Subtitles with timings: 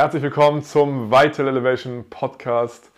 [0.00, 2.90] Herzlich willkommen zum Vital Elevation Podcast.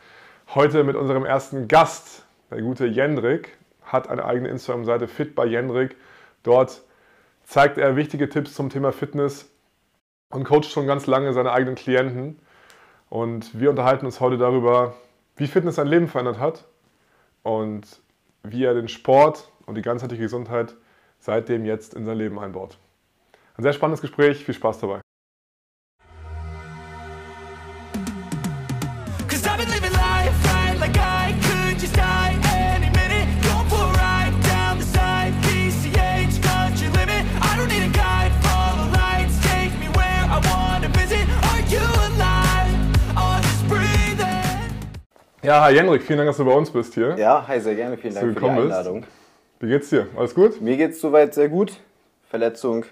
[0.54, 5.96] Heute mit unserem ersten Gast, der gute Jendrik, hat eine eigene Instagram-Seite Fit by Jendrik.
[6.45, 6.83] Dort
[7.43, 9.51] zeigt er wichtige Tipps zum Thema Fitness
[10.30, 12.38] und coacht schon ganz lange seine eigenen Klienten.
[13.10, 14.94] Und wir unterhalten uns heute darüber,
[15.34, 16.66] wie Fitness sein Leben verändert hat
[17.42, 18.00] und
[18.45, 20.77] wie er den Sport und die ganzheitliche Gesundheit
[21.19, 22.78] seitdem jetzt in sein Leben einbaut.
[23.56, 25.00] Ein sehr spannendes Gespräch, viel Spaß dabei.
[45.42, 47.16] Ja, hi Jendrik, vielen Dank, dass du bei uns bist hier.
[47.19, 47.96] Ja, hi, sehr gerne.
[47.96, 48.70] Vielen Dank für die gekommen bist.
[48.70, 49.05] Einladung.
[49.59, 50.06] Wie geht's dir?
[50.16, 50.60] Alles gut?
[50.60, 51.73] Mir geht's soweit sehr gut.
[52.30, 52.84] Verletzung,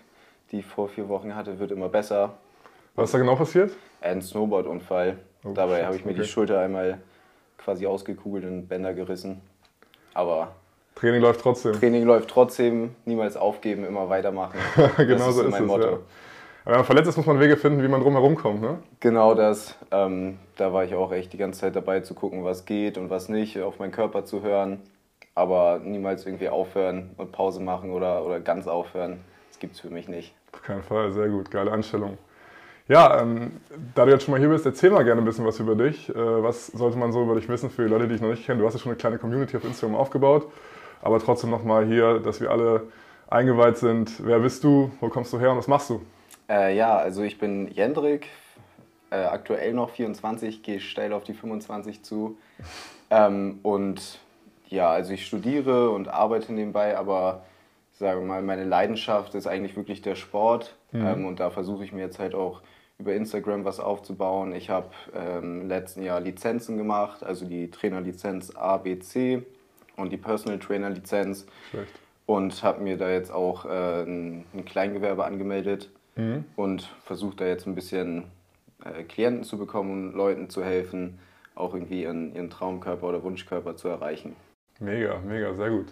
[0.50, 2.34] die ich vor vier Wochen hatte, wird immer besser.
[2.96, 3.70] Was ist da genau passiert?
[4.00, 5.16] Ein Snowboard-Unfall.
[5.44, 6.22] Oh, Dabei habe ich mir okay.
[6.22, 6.98] die Schulter einmal
[7.56, 9.40] quasi ausgekugelt und Bänder gerissen.
[10.12, 10.50] Aber
[10.96, 11.74] Training läuft trotzdem.
[11.74, 14.58] Training läuft trotzdem, niemals aufgeben, immer weitermachen.
[14.96, 15.68] genau das so ist ist mein es.
[15.68, 15.88] Motto.
[15.88, 15.98] Ja.
[16.64, 18.60] Aber wenn man verletzt ist, muss man Wege finden, wie man drum herum kommt.
[18.60, 18.78] Ne?
[19.00, 19.76] Genau das.
[19.90, 23.08] Ähm, da war ich auch echt die ganze Zeit dabei zu gucken, was geht und
[23.10, 24.80] was nicht, auf meinen Körper zu hören.
[25.34, 29.20] Aber niemals irgendwie aufhören und Pause machen oder, oder ganz aufhören.
[29.48, 30.34] Das gibt's für mich nicht.
[30.52, 32.18] Auf keinen Fall, sehr gut, geile Einstellung.
[32.88, 33.52] Ja, ähm,
[33.94, 36.08] da du jetzt schon mal hier bist, erzähl mal gerne ein bisschen was über dich.
[36.08, 38.44] Äh, was sollte man so über dich wissen für die Leute, die ich noch nicht
[38.44, 38.60] kenne?
[38.60, 40.48] Du hast ja schon eine kleine Community auf Instagram aufgebaut,
[41.00, 42.82] aber trotzdem nochmal hier, dass wir alle
[43.28, 44.26] eingeweiht sind.
[44.26, 44.90] Wer bist du?
[45.00, 46.02] Wo kommst du her und was machst du?
[46.50, 48.26] Äh, ja, also ich bin Jendrik,
[49.10, 52.36] äh, aktuell noch 24, gehe steil auf die 25 zu.
[53.08, 54.18] Ähm, und
[54.68, 57.44] ja, also ich studiere und arbeite nebenbei, aber
[57.92, 60.74] ich sage mal, meine Leidenschaft ist eigentlich wirklich der Sport.
[60.92, 62.62] Ähm, und da versuche ich mir jetzt halt auch
[62.98, 64.52] über Instagram was aufzubauen.
[64.52, 69.42] Ich habe ähm, im letzten Jahr Lizenzen gemacht, also die Trainerlizenz A, B, C
[69.96, 71.92] und die Personal Trainer Lizenz Schlecht.
[72.26, 75.90] und habe mir da jetzt auch äh, ein, ein Kleingewerbe angemeldet
[76.56, 78.24] und versuche da jetzt ein bisschen
[78.84, 81.18] äh, Klienten zu bekommen Leuten zu helfen,
[81.54, 84.36] auch irgendwie ihren, ihren Traumkörper oder Wunschkörper zu erreichen.
[84.78, 85.86] Mega, mega, sehr gut.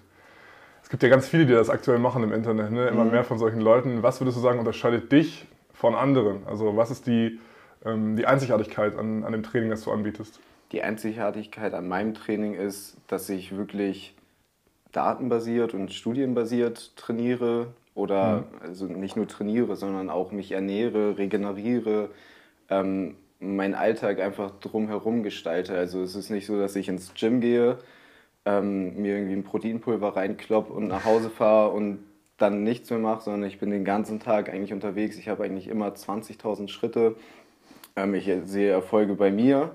[0.83, 2.89] Es gibt ja ganz viele, die das aktuell machen im Internet, ne?
[2.89, 4.03] immer mehr von solchen Leuten.
[4.03, 6.47] Was würdest du sagen, unterscheidet dich von anderen?
[6.47, 7.39] Also was ist die,
[7.85, 10.41] ähm, die Einzigartigkeit an, an dem Training, das du anbietest?
[10.73, 14.15] Die Einzigartigkeit an meinem Training ist, dass ich wirklich
[14.93, 22.11] datenbasiert und studienbasiert trainiere oder also nicht nur trainiere, sondern auch mich ernähre, regeneriere,
[22.71, 25.77] ähm, meinen Alltag einfach drumherum gestalte.
[25.77, 27.79] Also es ist nicht so, dass ich ins Gym gehe,
[28.45, 31.99] ähm, mir irgendwie ein Proteinpulver reinklopp und nach Hause fahre und
[32.37, 35.19] dann nichts mehr mache, sondern ich bin den ganzen Tag eigentlich unterwegs.
[35.19, 37.17] Ich habe eigentlich immer 20.000 Schritte.
[37.97, 39.73] Ähm, ich sehe Erfolge bei mir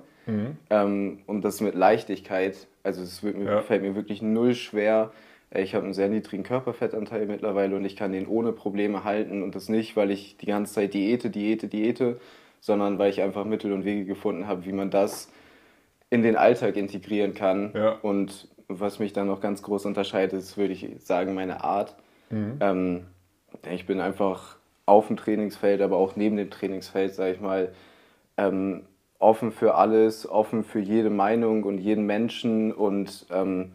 [0.70, 2.68] ähm, und das mit Leichtigkeit.
[2.84, 3.62] Also es Ja.
[3.62, 5.12] fällt mir wirklich null schwer.
[5.56, 9.44] Ich habe einen sehr niedrigen Körperfettanteil mittlerweile und ich kann den ohne Probleme halten.
[9.44, 12.20] Und das nicht, weil ich die ganze Zeit Diäte, Diäte, Diäte,
[12.60, 15.32] sondern weil ich einfach Mittel und Wege gefunden habe, wie man das
[16.10, 17.72] in den Alltag integrieren kann.
[17.76, 17.92] Ja.
[18.02, 21.96] Und was mich dann noch ganz groß unterscheidet, ist, würde ich sagen, meine Art.
[22.60, 23.06] Ähm,
[23.72, 27.74] ich bin einfach auf dem Trainingsfeld, aber auch neben dem Trainingsfeld, sage ich mal,
[28.38, 28.84] ähm,
[29.20, 33.72] offen für alles, offen für jede Meinung und jeden Menschen und ähm,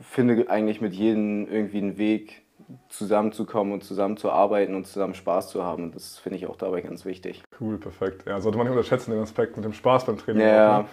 [0.00, 2.42] finde eigentlich mit jedem irgendwie einen Weg,
[2.88, 5.84] zusammenzukommen und zusammenzuarbeiten und zusammen Spaß zu haben.
[5.84, 7.42] Und das finde ich auch dabei ganz wichtig.
[7.60, 8.24] Cool, perfekt.
[8.26, 10.42] Ja, sollte man nicht unterschätzen, den Aspekt mit dem Spaß beim Training.
[10.46, 10.78] Ja.
[10.78, 10.88] auch, ne?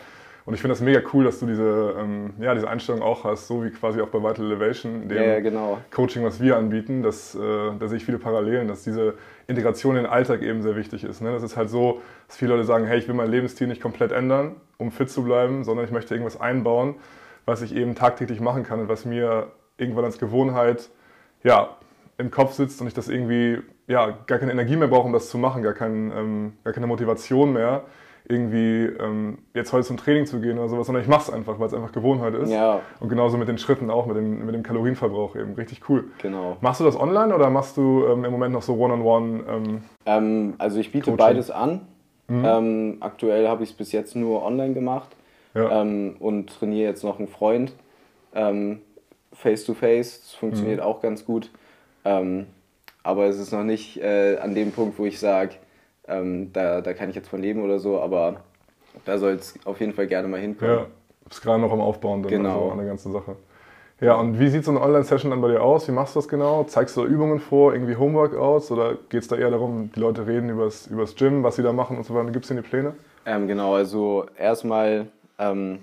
[0.46, 3.47] Und ich finde das mega cool, dass du diese, ähm, ja, diese Einstellung auch hast,
[3.47, 5.78] so wie quasi auch bei Vital Elevation, dem Ja, genau.
[5.90, 7.02] Coaching, was wir anbieten.
[7.02, 9.13] Das, äh, da sehe ich viele Parallelen, dass diese
[9.47, 11.22] Integration in den Alltag eben sehr wichtig ist.
[11.22, 11.31] Ne?
[11.31, 14.12] Das ist halt so, dass viele Leute sagen, hey, ich will meinen Lebensstil nicht komplett
[14.12, 16.96] ändern, um fit zu bleiben, sondern ich möchte irgendwas einbauen,
[17.46, 20.90] was ich eben tagtäglich machen kann und was mir irgendwann als Gewohnheit
[21.44, 21.70] ja,
[22.18, 25.30] im Kopf sitzt und ich das irgendwie ja, gar keine Energie mehr brauche, um das
[25.30, 27.84] zu machen, gar, kein, ähm, gar keine Motivation mehr,
[28.30, 31.60] irgendwie ähm, jetzt heute zum Training zu gehen oder sowas, sondern ich mache es einfach,
[31.60, 32.50] weil es einfach Gewohnheit ist.
[32.50, 32.80] Ja.
[33.01, 35.54] Und genauso mit den Schritten auch, mit dem, mit dem Kalorienverbrauch eben.
[35.56, 36.06] Richtig cool.
[36.22, 36.56] Genau.
[36.62, 39.44] Machst du das online oder machst du ähm, im Moment noch so One-on-One?
[39.50, 41.18] ähm, Ähm, also ich biete Coaching.
[41.18, 41.81] beides an.
[42.30, 45.10] Ähm, aktuell habe ich es bis jetzt nur online gemacht
[45.54, 45.82] ja.
[45.82, 47.74] ähm, und trainiere jetzt noch einen Freund
[48.34, 48.82] ähm,
[49.34, 50.22] face to face.
[50.22, 51.50] Das funktioniert auch ganz gut.
[52.06, 52.48] Ähm,
[53.04, 55.56] aber es ist noch nicht äh, an dem Punkt, wo ich sage,
[56.08, 58.42] ähm, da, da kann ich jetzt von leben oder so, aber
[59.06, 60.76] da soll es auf jeden Fall gerne mal hinkommen.
[60.78, 60.86] ja.
[61.28, 62.56] Bist gerade noch am Aufbauen dann Genau.
[62.64, 63.38] also an der ganzen Sache.
[64.02, 65.88] Ja, und wie sieht so eine Online-Session dann bei dir aus?
[65.88, 66.66] Wie machst du das genau?
[66.66, 70.28] Zeigst du da Übungen vor, irgendwie Homeworkouts oder geht es da eher darum, die Leute
[70.28, 72.30] reden übers, übers Gym, was sie da machen und so weiter?
[72.32, 72.96] Gibt es die Pläne?
[73.26, 75.08] Ähm, genau, also erstmal
[75.50, 75.80] ähm,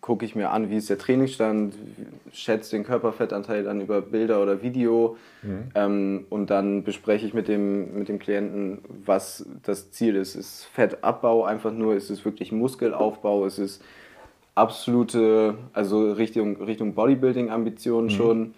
[0.00, 1.74] gucke ich mir an, wie ist der Trainingsstand,
[2.32, 5.16] schätze den Körperfettanteil dann über Bilder oder Video
[5.74, 10.34] ähm, und dann bespreche ich mit dem, mit dem Klienten, was das Ziel ist.
[10.34, 13.80] Ist Fettabbau einfach nur, ist es wirklich Muskelaufbau, ist es
[14.54, 18.54] absolute, also Richtung, Richtung Bodybuilding-Ambitionen schon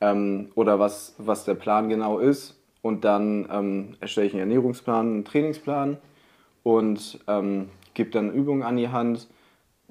[0.00, 2.56] ähm, oder was, was der Plan genau ist.
[2.80, 5.98] Und dann ähm, erstelle ich einen Ernährungsplan, einen Trainingsplan
[6.62, 9.26] und ähm, gebe dann Übungen an die Hand.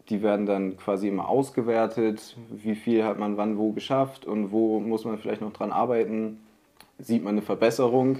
[0.10, 4.80] Die werden dann quasi immer ausgewertet, wie viel hat man wann wo geschafft und wo
[4.80, 6.40] muss man vielleicht noch dran arbeiten.
[6.98, 8.20] Sieht man eine Verbesserung,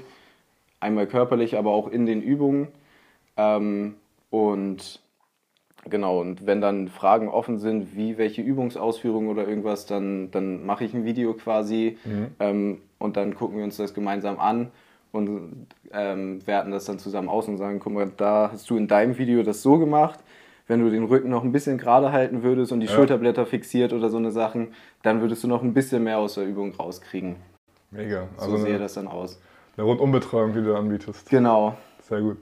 [0.80, 2.68] einmal körperlich, aber auch in den Übungen.
[3.38, 3.96] Ähm,
[4.30, 5.00] und
[5.90, 10.84] genau, und wenn dann Fragen offen sind, wie welche Übungsausführung oder irgendwas, dann, dann mache
[10.84, 11.98] ich ein Video quasi
[12.40, 14.72] ähm, und dann gucken wir uns das gemeinsam an
[15.12, 18.88] und ähm, werten das dann zusammen aus und sagen, guck mal, da hast du in
[18.88, 20.20] deinem Video das so gemacht.
[20.68, 22.94] Wenn du den Rücken noch ein bisschen gerade halten würdest und die Ja.
[22.94, 24.70] Schulterblätter fixiert oder so eine Sachen,
[25.02, 27.38] dann würdest du noch ein bisschen mehr aus der Übung rauskriegen.
[27.92, 28.28] Mega.
[28.38, 29.40] So Also sehe eine, das dann aus.
[29.78, 31.30] eine Rundumbetreuung, die du da anbietest.
[31.30, 31.78] Genau.
[32.02, 32.38] Sehr gut.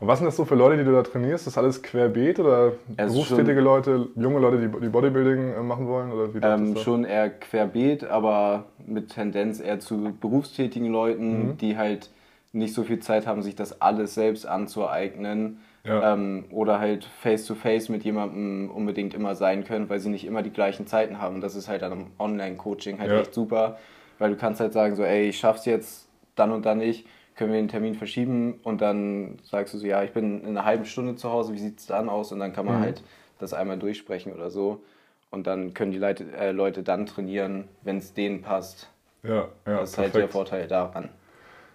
[0.00, 1.46] Und was sind das so für Leute, die du da trainierst?
[1.46, 5.88] Ist das alles querbeet oder ist berufstätige Leute, junge Leute, die, die Bodybuilding äh, machen
[5.88, 6.12] wollen?
[6.12, 11.58] Oder wie Ähm, das schon eher querbeet, aber mit Tendenz eher zu berufstätigen Leuten, Mhm.
[11.58, 12.10] die halt
[12.52, 15.58] nicht so viel Zeit haben, sich das alles selbst anzueignen.
[15.88, 16.12] Ja.
[16.14, 20.50] Ähm, oder halt face-to-face mit jemandem unbedingt immer sein können, weil sie nicht immer die
[20.52, 21.40] gleichen Zeiten haben.
[21.40, 23.20] Das ist halt an einem Online-Coaching halt Ja.
[23.20, 23.78] echt super,
[24.18, 27.06] weil du kannst halt sagen so, ey, ich schaff's jetzt dann und dann nicht,
[27.36, 30.64] können wir den Termin verschieben und dann sagst du so, ja, ich bin in einer
[30.64, 32.32] halben Stunde zu Hause, wie sieht's dann aus?
[32.32, 32.80] Und dann kann man Mhm.
[32.82, 33.02] halt
[33.38, 34.82] das einmal durchsprechen oder so.
[35.30, 38.88] Und dann können die Leute, äh, Leute dann trainieren, wenn es denen passt.
[39.22, 40.32] ja, ja, Das ist halt der perfekt.
[40.32, 41.10] Vorteil daran.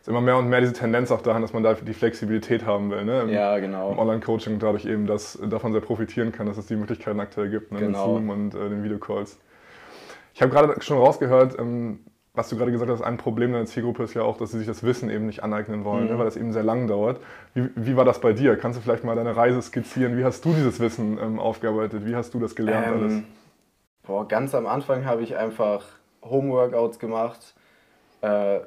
[0.03, 2.91] Ist immer mehr und mehr diese Tendenz auch dahin, dass man da die Flexibilität haben
[2.91, 3.05] will.
[3.05, 3.21] Ne?
[3.21, 3.97] Im, Ja, Im genau.
[3.97, 7.79] Online-Coaching dadurch eben, dass davon sehr profitieren kann, dass es die Möglichkeiten aktuell gibt, ne?
[7.79, 8.07] Genau.
[8.07, 9.39] mit Zoom und äh, den Videocalls.
[10.33, 12.00] Ich habe gerade schon rausgehört, ähm,
[12.33, 14.67] was du gerade gesagt hast, ein Problem deiner Zielgruppe ist ja auch, dass sie sich
[14.67, 16.09] das Wissen eben nicht aneignen wollen, Mhm.
[16.11, 16.17] ne?
[16.17, 17.21] weil das eben sehr lang dauert.
[17.53, 18.57] Wie, wie war das bei dir?
[18.57, 20.17] Kannst du vielleicht mal deine Reise skizzieren?
[20.17, 22.06] Wie hast du dieses Wissen ähm, aufgearbeitet?
[22.06, 23.13] Wie hast du das gelernt alles?
[23.13, 23.23] Ähm,
[24.06, 25.85] boah, ganz am Anfang habe ich einfach
[26.25, 27.53] Homeworkouts gemacht,
[28.21, 28.59] äh,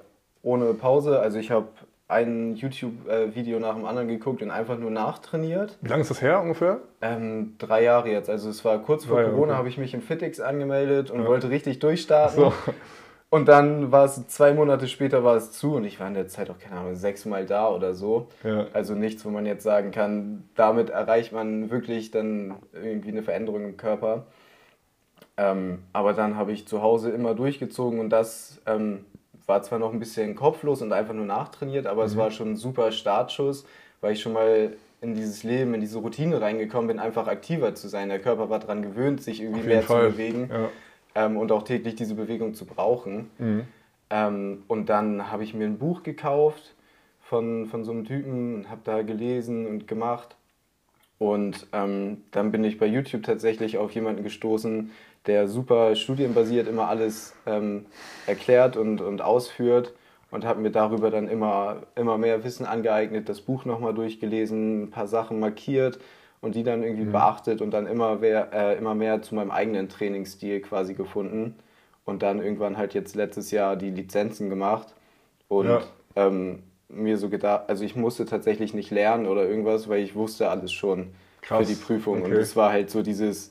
[0.46, 1.18] ohne Pause.
[1.18, 1.66] Also ich habe
[2.08, 5.76] ein YouTube-Video nach dem anderen geguckt und einfach nur nachtrainiert.
[5.80, 6.78] Wie lange ist das her ungefähr?
[7.02, 8.30] Ähm, drei Jahre jetzt.
[8.30, 9.58] Also es war kurz vor Jahre, Corona, okay.
[9.58, 11.26] habe ich mich im Fitix angemeldet und Ja.
[11.26, 12.38] wollte richtig durchstarten.
[12.38, 12.52] So.
[13.28, 16.28] Und dann war es zwei Monate später war es zu und ich war in der
[16.28, 18.28] Zeit auch, keine Ahnung, sechsmal da oder so.
[18.44, 18.66] Ja.
[18.72, 23.64] Also nichts, wo man jetzt sagen kann, damit erreicht man wirklich dann irgendwie eine Veränderung
[23.64, 24.26] im Körper.
[25.36, 29.04] Ähm, aber dann habe ich zu Hause immer durchgezogen und das ähm,
[29.46, 32.08] war zwar noch ein bisschen kopflos und einfach nur nachtrainiert, aber Mhm.
[32.08, 33.64] es war schon ein super Startschuss,
[34.00, 37.88] weil ich schon mal in dieses Leben, in diese Routine reingekommen bin, einfach aktiver zu
[37.88, 38.08] sein.
[38.08, 40.06] Der Körper war daran gewöhnt, sich irgendwie mehr Fall.
[40.08, 40.68] zu bewegen Ja.
[41.26, 43.30] ähm, und auch täglich diese Bewegung zu brauchen.
[43.38, 43.62] Mhm.
[44.10, 46.74] Ähm, und dann habe ich mir ein Buch gekauft
[47.20, 50.36] von, von so einem Typen und habe da gelesen und gemacht.
[51.18, 54.90] Und ähm, dann bin ich bei YouTube tatsächlich auf jemanden gestoßen,
[55.26, 57.86] der super studienbasiert immer alles ähm,
[58.26, 59.94] erklärt und, und ausführt
[60.30, 64.90] und habe mir darüber dann immer, immer mehr Wissen angeeignet, das Buch nochmal durchgelesen, ein
[64.90, 65.98] paar Sachen markiert
[66.40, 69.88] und die dann irgendwie beachtet und dann immer mehr, äh, immer mehr zu meinem eigenen
[69.88, 71.54] Trainingsstil quasi gefunden
[72.04, 74.94] und dann irgendwann halt jetzt letztes Jahr die Lizenzen gemacht
[75.48, 75.80] und Ja.
[76.16, 80.48] ähm, mir so gedacht, also ich musste tatsächlich nicht lernen oder irgendwas, weil ich wusste
[80.50, 81.08] alles schon
[81.42, 82.40] Krass, für die Prüfung und okay.
[82.40, 83.50] es war halt so dieses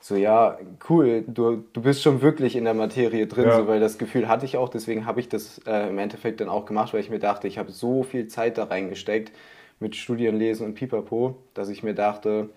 [0.00, 3.56] so ja, cool, du, du bist schon wirklich in der Materie drin, Ja.
[3.56, 6.48] so, weil das Gefühl hatte ich auch, deswegen habe ich das äh, im Endeffekt dann
[6.48, 9.32] auch gemacht, weil ich mir dachte, ich habe so viel Zeit da reingesteckt
[9.80, 12.48] mit Studien, Lesen und Pipapo, dass ich mir dachte,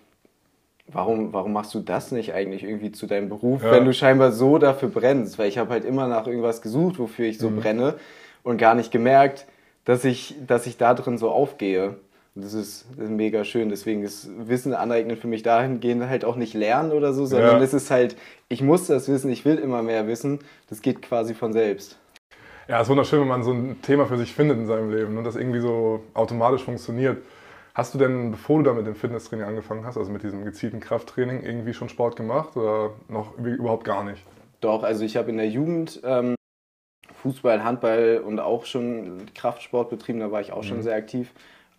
[0.88, 3.72] warum, warum machst du das nicht eigentlich irgendwie zu deinem Beruf, Ja.
[3.72, 5.40] wenn du scheinbar so dafür brennst?
[5.40, 7.58] Weil ich habe halt immer nach irgendwas gesucht, wofür ich so Mhm.
[7.58, 7.96] brenne
[8.44, 9.46] und gar nicht gemerkt,
[9.86, 11.96] dass ich, dass ich da drin so aufgehe.
[12.34, 13.70] Und das ist, das ist mega schön.
[13.70, 17.64] Deswegen ist Wissen aneignen für mich dahingehend halt auch nicht lernen oder so, sondern Ja.
[17.64, 18.16] es ist halt,
[18.48, 20.40] ich muss das wissen, ich will immer mehr wissen.
[20.70, 21.98] Das geht quasi von selbst.
[22.68, 25.18] Ja, es ist wunderschön, wenn man so ein Thema für sich findet in seinem Leben
[25.18, 27.18] und das irgendwie so automatisch funktioniert.
[27.74, 30.80] Hast du denn, bevor du da mit dem Fitnesstraining angefangen hast, also mit diesem gezielten
[30.80, 34.24] Krafttraining, irgendwie schon Sport gemacht oder noch überhaupt gar nicht?
[34.62, 36.36] Doch, also ich habe in der Jugend ähm,
[37.22, 40.84] Fußball, Handball und auch schon Kraftsport betrieben, da war ich auch schon Mhm.
[40.84, 41.32] sehr aktiv.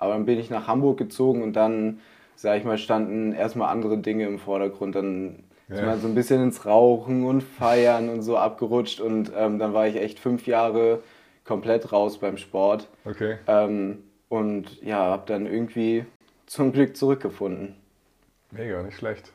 [0.02, 2.00] Aber dann bin ich nach Hamburg gezogen und dann,
[2.34, 4.96] sag ich mal, standen erstmal andere Dinge im Vordergrund.
[4.96, 9.58] Dann ist man so ein bisschen ins Rauchen und Feiern und so abgerutscht und ähm,
[9.58, 11.02] dann war ich echt fünf Jahre
[11.44, 12.88] komplett raus beim Sport.
[13.04, 13.36] Okay.
[13.46, 16.04] Ähm, und ja, habe dann irgendwie
[16.46, 17.76] zum Glück zurückgefunden.
[18.50, 19.32] Mega, nicht schlecht.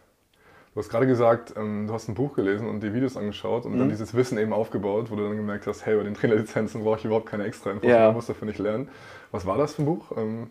[0.74, 3.80] Du hast gerade gesagt, ähm, du hast ein Buch gelesen und die Videos angeschaut und
[3.80, 7.00] dann dieses Wissen eben aufgebaut, wo du dann gemerkt hast, hey, bei den Trainerlizenzen brauche
[7.00, 8.06] ich überhaupt keine extra Infos, Ja.
[8.08, 8.90] man muss dafür nicht lernen.
[9.32, 10.12] Was war das für ein Buch?
[10.16, 10.50] Ähm,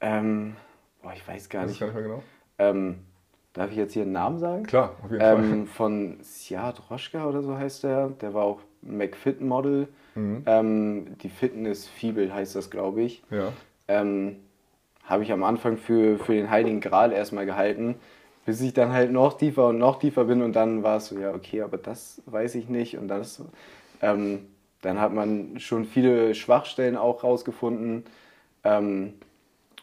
[0.00, 0.56] Ähm,
[1.02, 1.80] boah, ich weiß gar weiß ich nicht.
[1.80, 2.22] gar nicht mehr genau.
[2.58, 2.98] Ähm,
[3.52, 4.64] darf ich jetzt hier einen Namen sagen?
[4.64, 5.38] Klar, auf jeden Fall.
[5.44, 8.08] Ähm, von Siad Roschka oder so heißt der.
[8.08, 9.88] Der war auch McFit-Model.
[10.14, 10.42] Mhm.
[10.46, 13.22] Ähm, die Fitness-Fibel heißt das, glaube ich.
[13.30, 13.52] Ja.
[13.88, 14.36] ähm,
[15.04, 17.96] habe ich am Anfang für, für den Heiligen Gral erstmal gehalten,
[18.46, 21.18] bis ich dann halt noch tiefer und noch tiefer bin und dann war es so,
[21.18, 23.42] ja, okay, aber das weiß ich nicht und das,
[24.00, 24.46] ähm,
[24.84, 28.04] dann hat man schon viele Schwachstellen auch rausgefunden
[28.64, 29.14] ähm,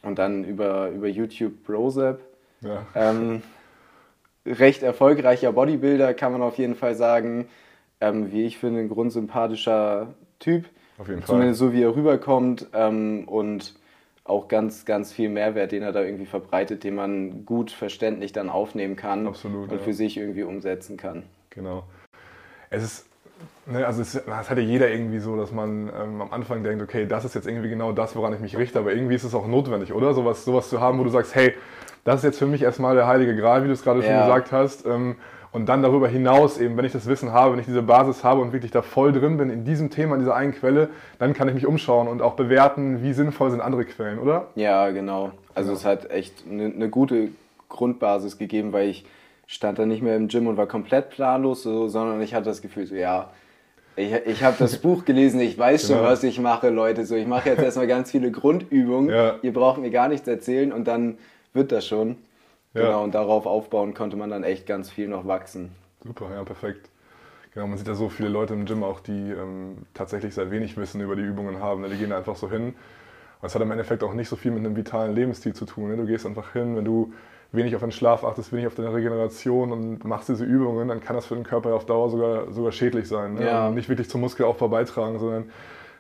[0.04, 2.20] und dann über, über YouTube Brozap,
[2.62, 2.86] ja.
[2.96, 3.42] ähm,
[4.46, 7.48] recht erfolgreicher Bodybuilder, kann man auf jeden Fall sagen,
[8.00, 10.66] ähm, wie ich finde, ein grundsympathischer Typ.
[10.98, 11.28] Auf jeden Fall.
[11.28, 13.76] Zumindest so, wie er rüberkommt ähm, und
[14.24, 18.50] auch ganz, ganz viel Mehrwert, den er da irgendwie verbreitet, den man gut verständlich dann
[18.50, 19.84] aufnehmen kann Absolut, und ja.
[19.84, 21.24] für sich irgendwie umsetzen kann.
[21.50, 21.84] Genau.
[22.70, 23.11] Es ist,
[23.66, 26.82] ne, also es, das hat ja jeder irgendwie so, dass man ähm, am Anfang denkt,
[26.84, 29.34] okay, das ist jetzt irgendwie genau das, woran ich mich richte, aber irgendwie ist es
[29.34, 30.14] auch notwendig, oder?
[30.14, 31.54] Sowas, sowas zu haben, wo du sagst, hey,
[32.04, 34.22] das ist jetzt für mich erstmal der heilige Gral, wie du es gerade schon Ja.
[34.22, 34.86] gesagt hast.
[34.86, 35.16] Ähm,
[35.54, 38.40] und dann darüber hinaus eben, wenn ich das Wissen habe, wenn ich diese Basis habe
[38.40, 41.50] und wirklich da voll drin bin in diesem Thema, in dieser einen Quelle, dann kann
[41.50, 44.48] ich mich umschauen und auch bewerten, wie sinnvoll sind andere Quellen, oder?
[44.56, 45.32] Ja, genau.
[45.54, 47.30] Also es hat echt eine ne gute
[47.68, 49.06] Grundbasis gegeben, weil ich
[49.52, 52.62] stand da nicht mehr im Gym und war komplett planlos, so, sondern ich hatte das
[52.62, 53.32] Gefühl, so ja,
[53.98, 56.08] ich, ich habe das Buch gelesen, ich weiß schon, Genau.
[56.08, 57.06] was ich mache, Leute.
[57.06, 59.10] So, ich mache jetzt erstmal ganz viele Grundübungen.
[59.10, 59.36] Ja.
[59.42, 61.18] Ihr braucht mir gar nichts erzählen und dann
[61.54, 62.16] wird das schon.
[62.74, 62.84] Ja.
[62.86, 65.72] Genau, und darauf aufbauen konnte man dann echt ganz viel noch wachsen.
[66.06, 66.88] Super, ja, perfekt.
[67.54, 70.78] Genau, man sieht ja so viele Leute im Gym auch, die ähm, tatsächlich sehr wenig
[70.78, 71.82] Wissen über die Übungen haben.
[71.82, 71.90] Ne?
[71.90, 72.68] Die gehen da einfach so hin.
[72.68, 72.74] Und
[73.42, 75.90] das hat im Endeffekt auch nicht so viel mit einem vitalen Lebensstil zu tun.
[75.90, 75.98] Ne?
[75.98, 77.12] Du gehst einfach hin, wenn du
[77.52, 81.16] wenig auf den Schlaf achtest, wenig auf deine Regeneration und machst diese Übungen, dann kann
[81.16, 83.36] das für den Körper auf Dauer sogar, sogar schädlich sein.
[83.36, 83.46] Ne?
[83.46, 83.68] Ja.
[83.68, 85.50] Und nicht wirklich zum Muskelaufbau beitragen, sondern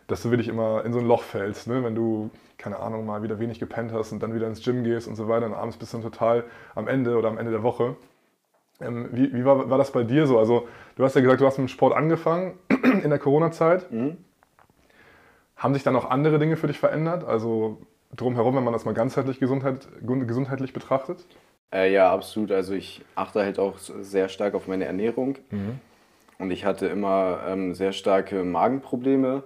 [0.07, 1.67] dass du wirklich immer in so ein Loch fällst.
[1.67, 1.83] Ne?
[1.83, 5.07] Wenn du, keine Ahnung, mal wieder wenig gepennt hast und dann wieder ins Gym gehst
[5.07, 7.63] und so weiter und abends bist du dann total am Ende oder am Ende der
[7.63, 7.95] Woche.
[8.79, 10.39] Ähm, wie wie war, war das bei dir so?
[10.39, 12.57] Also, du hast ja gesagt, du hast mit dem Sport angefangen
[13.03, 13.91] in der Corona-Zeit.
[15.55, 17.23] Haben sich dann auch andere Dinge für dich verändert?
[17.23, 17.77] Also
[18.15, 21.25] drumherum, wenn man das mal ganzheitlich Gesundheit, gesundheitlich betrachtet?
[21.73, 22.51] Äh, ja, absolut.
[22.51, 25.37] Also ich achte halt auch sehr stark auf meine Ernährung.
[26.39, 29.43] Und ich hatte immer ähm, sehr starke Magenprobleme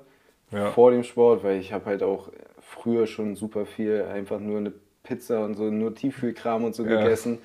[0.51, 0.71] Ja.
[0.71, 2.29] vor dem Sport, weil ich habe halt auch
[2.59, 4.71] früher schon super viel einfach nur eine
[5.03, 6.97] Pizza und so, nur Tiefkühlkram und so Ja.
[6.97, 7.39] gegessen.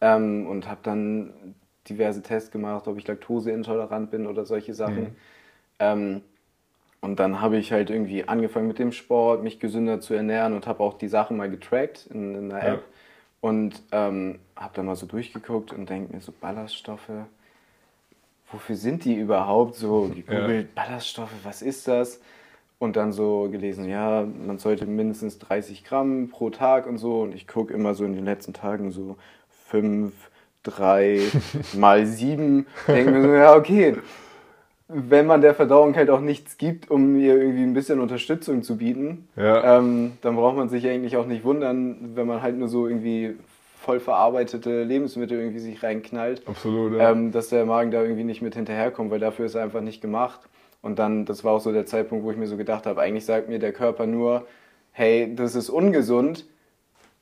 [0.00, 1.54] Ähm, und habe dann
[1.88, 5.16] diverse Tests gemacht, ob ich laktoseintolerant bin oder solche Sachen.
[5.78, 6.22] Ähm,
[7.04, 10.66] und dann habe ich halt irgendwie angefangen mit dem Sport, mich gesünder zu ernähren und
[10.66, 12.74] habe auch die Sachen mal getrackt in, in Ja.
[12.74, 12.84] App.
[13.42, 17.10] Und ähm, habe dann mal so durchgeguckt und denke mir so, Ballaststoffe,
[18.50, 19.74] wofür sind die überhaupt?
[19.74, 22.22] So gegoogelt, Ballaststoffe, was ist das?
[22.78, 27.20] Und dann so gelesen, ja, man sollte mindestens 30 Gramm pro Tag und so.
[27.20, 29.18] Und ich gucke immer so in den letzten Tagen so
[29.66, 30.14] 5,
[30.62, 31.20] 3
[31.74, 32.66] mal 7.
[32.88, 33.98] Denke mir so, ja, okay.
[34.88, 38.76] Wenn man der Verdauung halt auch nichts gibt, um ihr irgendwie ein bisschen Unterstützung zu
[38.76, 39.78] bieten, Ja.
[39.78, 43.34] ähm, dann braucht man sich eigentlich auch nicht wundern, wenn man halt nur so irgendwie
[43.80, 47.10] voll verarbeitete Lebensmittel irgendwie sich reinknallt Absolut, ja.
[47.10, 50.00] ähm, dass der Magen da irgendwie nicht mit hinterherkommt, weil dafür ist er einfach nicht
[50.02, 50.40] gemacht.
[50.82, 53.24] Und dann, das war auch so der Zeitpunkt, wo ich mir so gedacht habe, eigentlich
[53.24, 54.46] sagt mir der Körper nur,
[54.92, 56.44] hey, das ist ungesund,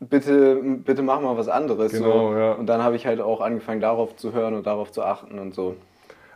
[0.00, 1.92] bitte, bitte mach mal was anderes.
[1.92, 2.36] Genau, so.
[2.36, 2.52] ja.
[2.54, 5.54] Und dann habe ich halt auch angefangen, darauf zu hören und darauf zu achten und
[5.54, 5.76] so.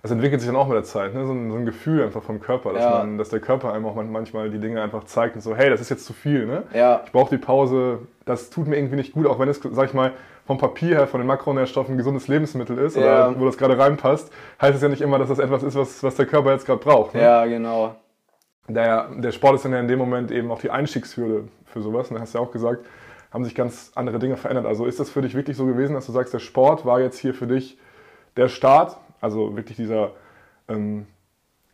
[0.02, 1.26] Das entwickelt sich dann auch mit der Zeit, ne?
[1.26, 2.98] so, ein, so ein Gefühl einfach vom Körper, dass, Ja.
[2.98, 5.68] man, dass der Körper einem auch man- manchmal die Dinge einfach zeigt und so, hey,
[5.70, 6.62] das ist jetzt zu viel, ne?
[6.72, 7.02] Ja.
[7.06, 9.94] Ich brauche die Pause, das tut mir irgendwie nicht gut, auch wenn es, sag ich
[9.94, 10.12] mal,
[10.46, 13.28] vom Papier her, von den Makronährstoffen ein gesundes Lebensmittel ist Ja.
[13.30, 16.02] oder wo das gerade reinpasst, heißt es ja nicht immer, dass das etwas ist, was,
[16.04, 17.14] was der Körper jetzt gerade braucht.
[17.14, 17.22] Ne?
[17.22, 17.96] Ja, genau.
[18.68, 22.10] Der, der Sport ist dann ja in dem Moment eben auch die Einstiegshürde für sowas.
[22.10, 22.84] Und du hast ja auch gesagt,
[23.32, 24.66] haben sich ganz andere Dinge verändert.
[24.66, 27.18] Also ist das für dich wirklich so gewesen, dass du sagst, der Sport war jetzt
[27.18, 27.76] hier für dich
[28.36, 30.12] der Start, also wirklich dieser
[30.68, 31.06] ähm,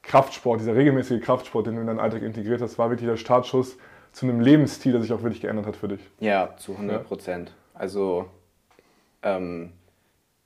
[0.03, 3.77] Kraftsport, dieser regelmäßige Kraftsport, den du in deinen Alltag integriert hast, war wirklich der Startschuss
[4.13, 6.01] zu einem Lebensstil, der sich auch wirklich geändert hat für dich.
[6.21, 7.55] Ja, zu 100 Prozent.
[7.73, 8.27] Also,
[9.23, 9.73] ähm,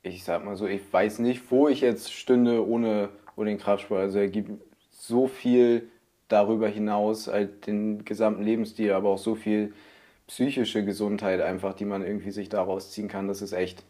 [0.03, 3.99] ich sag mal so, ich weiß nicht, wo ich jetzt stünde ohne, ohne den Kraftsport.
[3.99, 4.51] Also, er gibt
[4.91, 5.89] so viel
[6.27, 9.73] darüber hinaus, halt den gesamten Lebensstil, aber auch so viel
[10.27, 13.27] psychische Gesundheit einfach, die man irgendwie sich daraus ziehen kann.
[13.27, 13.83] Das ist echt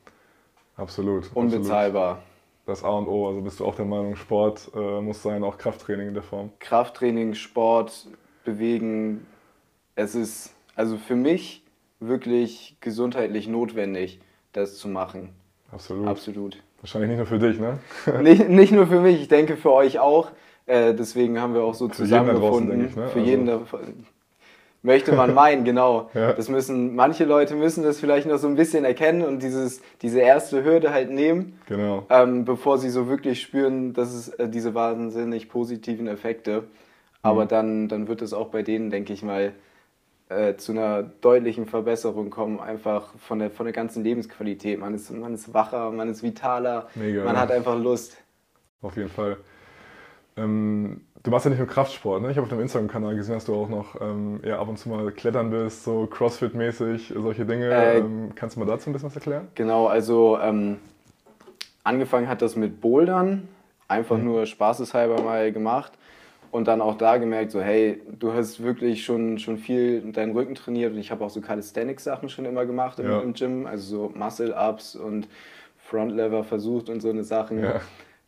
[0.75, 1.31] absolut.
[1.33, 2.23] Unbezahlbar.
[2.67, 3.27] Das A und O.
[3.29, 6.51] Also bist du auch der Meinung, Sport äh, muss sein, auch Krafttraining in der Form.
[6.59, 8.07] Krafttraining, Sport,
[8.43, 9.25] Bewegen.
[9.95, 11.63] Es ist also für mich
[11.99, 14.19] wirklich gesundheitlich notwendig,
[14.51, 15.29] das zu machen.
[15.71, 16.07] Absolut.
[16.07, 16.57] Absolut.
[16.81, 17.79] Wahrscheinlich nicht nur für dich, ne?
[18.21, 20.29] Nicht, nicht nur für mich, ich denke für euch auch.
[20.67, 22.85] Äh, deswegen haben wir auch so Für jeden da draußen, zusammengefunden.
[22.87, 23.07] ich, ne?
[23.07, 23.61] Für Also- jeden da,
[24.83, 26.09] möchte man meinen, genau.
[26.13, 26.33] Ja.
[26.33, 30.19] Das müssen manche Leute müssen das vielleicht noch so ein bisschen erkennen und dieses diese
[30.19, 32.05] erste Hürde halt nehmen, Genau.
[32.09, 36.63] ähm, bevor sie so wirklich spüren, dass es äh, diese wahnsinnig positiven Effekte.
[37.21, 37.47] Aber Mhm.
[37.49, 39.53] dann dann wird es auch bei denen, denke ich mal,
[40.29, 44.77] äh, zu einer deutlichen Verbesserung kommen, einfach von der, von der ganzen Lebensqualität.
[44.79, 47.41] Man ist, man ist wacher, man ist vitaler, Mega, man ja.
[47.41, 48.17] hat einfach Lust.
[48.81, 49.37] Auf jeden Fall.
[50.35, 52.31] Ähm, du machst ja nicht nur Kraftsport, ne?
[52.31, 54.89] Ich habe auf deinem Instagram-Kanal gesehen, dass du auch noch ähm, eher ab und zu
[54.89, 57.69] mal klettern bist, so Crossfit-mäßig, solche Dinge.
[57.69, 59.47] Äh, ähm, kannst du mal dazu ein bisschen was erklären?
[59.55, 60.77] Genau, also ähm,
[61.83, 63.47] angefangen hat das mit Bouldern,
[63.87, 65.93] einfach nur spaßeshalber mal gemacht
[66.51, 70.55] und dann auch da gemerkt, so hey, du hast wirklich schon, schon viel deinen Rücken
[70.55, 73.19] trainiert und ich habe auch so Calisthenics-Sachen schon immer gemacht im, Ja.
[73.19, 75.27] im Gym, also so Muscle-Ups und
[75.77, 77.63] Front-Lever versucht und so eine Sachen.
[77.63, 77.81] Ja.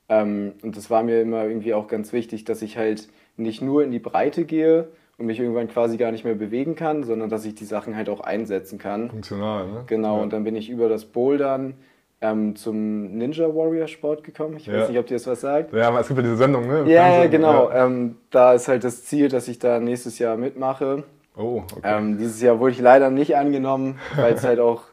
[0.09, 3.83] Ähm, und das war mir immer irgendwie auch ganz wichtig, dass ich halt nicht nur
[3.83, 4.87] in die Breite gehe
[5.17, 8.09] und mich irgendwann quasi gar nicht mehr bewegen kann, sondern dass ich die Sachen halt
[8.09, 9.09] auch einsetzen kann.
[9.09, 9.83] Funktional, ne?
[9.87, 10.23] Genau, Ja.
[10.23, 11.75] und dann bin ich über das Bouldern
[12.21, 14.57] ähm, zum Ninja Warrior Sport gekommen.
[14.57, 14.73] Ich Ja.
[14.81, 15.71] weiß nicht, ob dir das was sagt.
[15.73, 16.79] Ja, aber es gibt ja diese Sendung, ne?
[16.81, 17.31] im Ja, ja, Fernsehen.
[17.31, 17.69] genau.
[17.69, 17.85] Ja.
[17.85, 21.03] Ähm, da ist halt das Ziel, dass ich da nächstes Jahr mitmache.
[21.37, 21.79] Oh, okay.
[21.83, 24.83] Ähm, dieses Jahr wurde ich leider nicht angenommen, weil es halt auch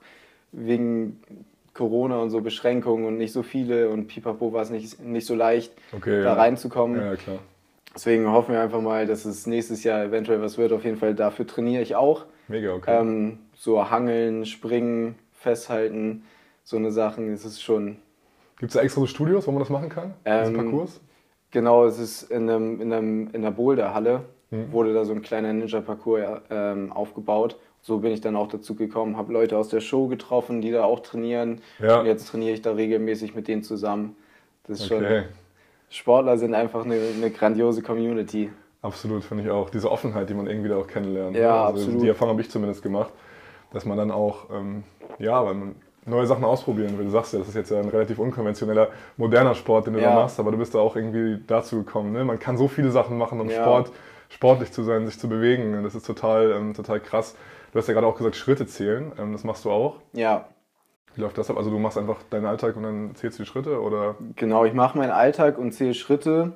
[0.52, 1.20] wegen
[1.76, 5.34] Corona und so Beschränkungen und nicht so viele und pipapo war es nicht, nicht so
[5.34, 6.32] leicht, okay da ja.
[6.34, 7.00] reinzukommen.
[7.00, 7.38] Ja, klar.
[7.94, 10.72] Deswegen hoffen wir einfach mal, dass es nächstes Jahr eventuell was wird.
[10.72, 12.24] Auf jeden Fall dafür trainiere ich auch.
[12.48, 13.00] Mega, okay.
[13.00, 16.24] Ähm, so Hangeln, Springen, Festhalten,
[16.64, 17.32] so eine Sachen.
[17.32, 17.96] Es ist schon,
[18.58, 20.14] Gibt es da extra so Studios, wo man das machen kann?
[20.26, 21.00] Diesen Ähm, Parcours?
[21.50, 24.70] genau, es ist in, einem, in, einem, in einer Boulderhalle, Mhm.
[24.70, 27.56] wurde da so ein kleiner Ninja-Parcours ähm, aufgebaut.
[27.86, 30.82] So bin ich dann auch dazu gekommen, habe Leute aus der Show getroffen, die da
[30.82, 31.60] auch trainieren.
[31.78, 32.00] Ja.
[32.00, 34.16] Und jetzt trainiere ich da regelmäßig mit denen zusammen.
[34.66, 35.20] Das ist Okay.
[35.20, 35.24] schon,
[35.90, 38.50] Sportler sind einfach eine, eine grandiose Community.
[38.82, 39.70] Absolut, finde ich auch.
[39.70, 41.36] Diese Offenheit, die man irgendwie da auch kennenlernt.
[41.36, 42.02] Ja, also absolut.
[42.02, 43.12] Die Erfahrung habe ich zumindest gemacht,
[43.72, 44.82] dass man dann auch, ähm,
[45.20, 47.04] ja, weil man neue Sachen ausprobieren will.
[47.04, 50.08] Du sagst ja, das ist jetzt ja ein relativ unkonventioneller, moderner Sport, den du Ja.
[50.10, 52.12] da machst, aber du bist da auch irgendwie dazu gekommen.
[52.12, 52.24] Ne?
[52.24, 53.62] Man kann so viele Sachen machen, um Ja.
[53.62, 53.92] Sport,
[54.28, 55.82] sportlich zu sein, sich zu bewegen.
[55.82, 57.36] Das ist total, ähm, total krass.
[57.72, 59.12] Du hast ja gerade auch gesagt, Schritte zählen.
[59.18, 59.96] Ähm, das machst du auch.
[60.12, 60.48] Ja,
[61.14, 61.56] Wie läuft das ab?
[61.56, 64.16] Also du machst einfach deinen Alltag und dann zählst du die Schritte oder?
[64.36, 66.52] Genau, ich mache meinen Alltag und zähle Schritte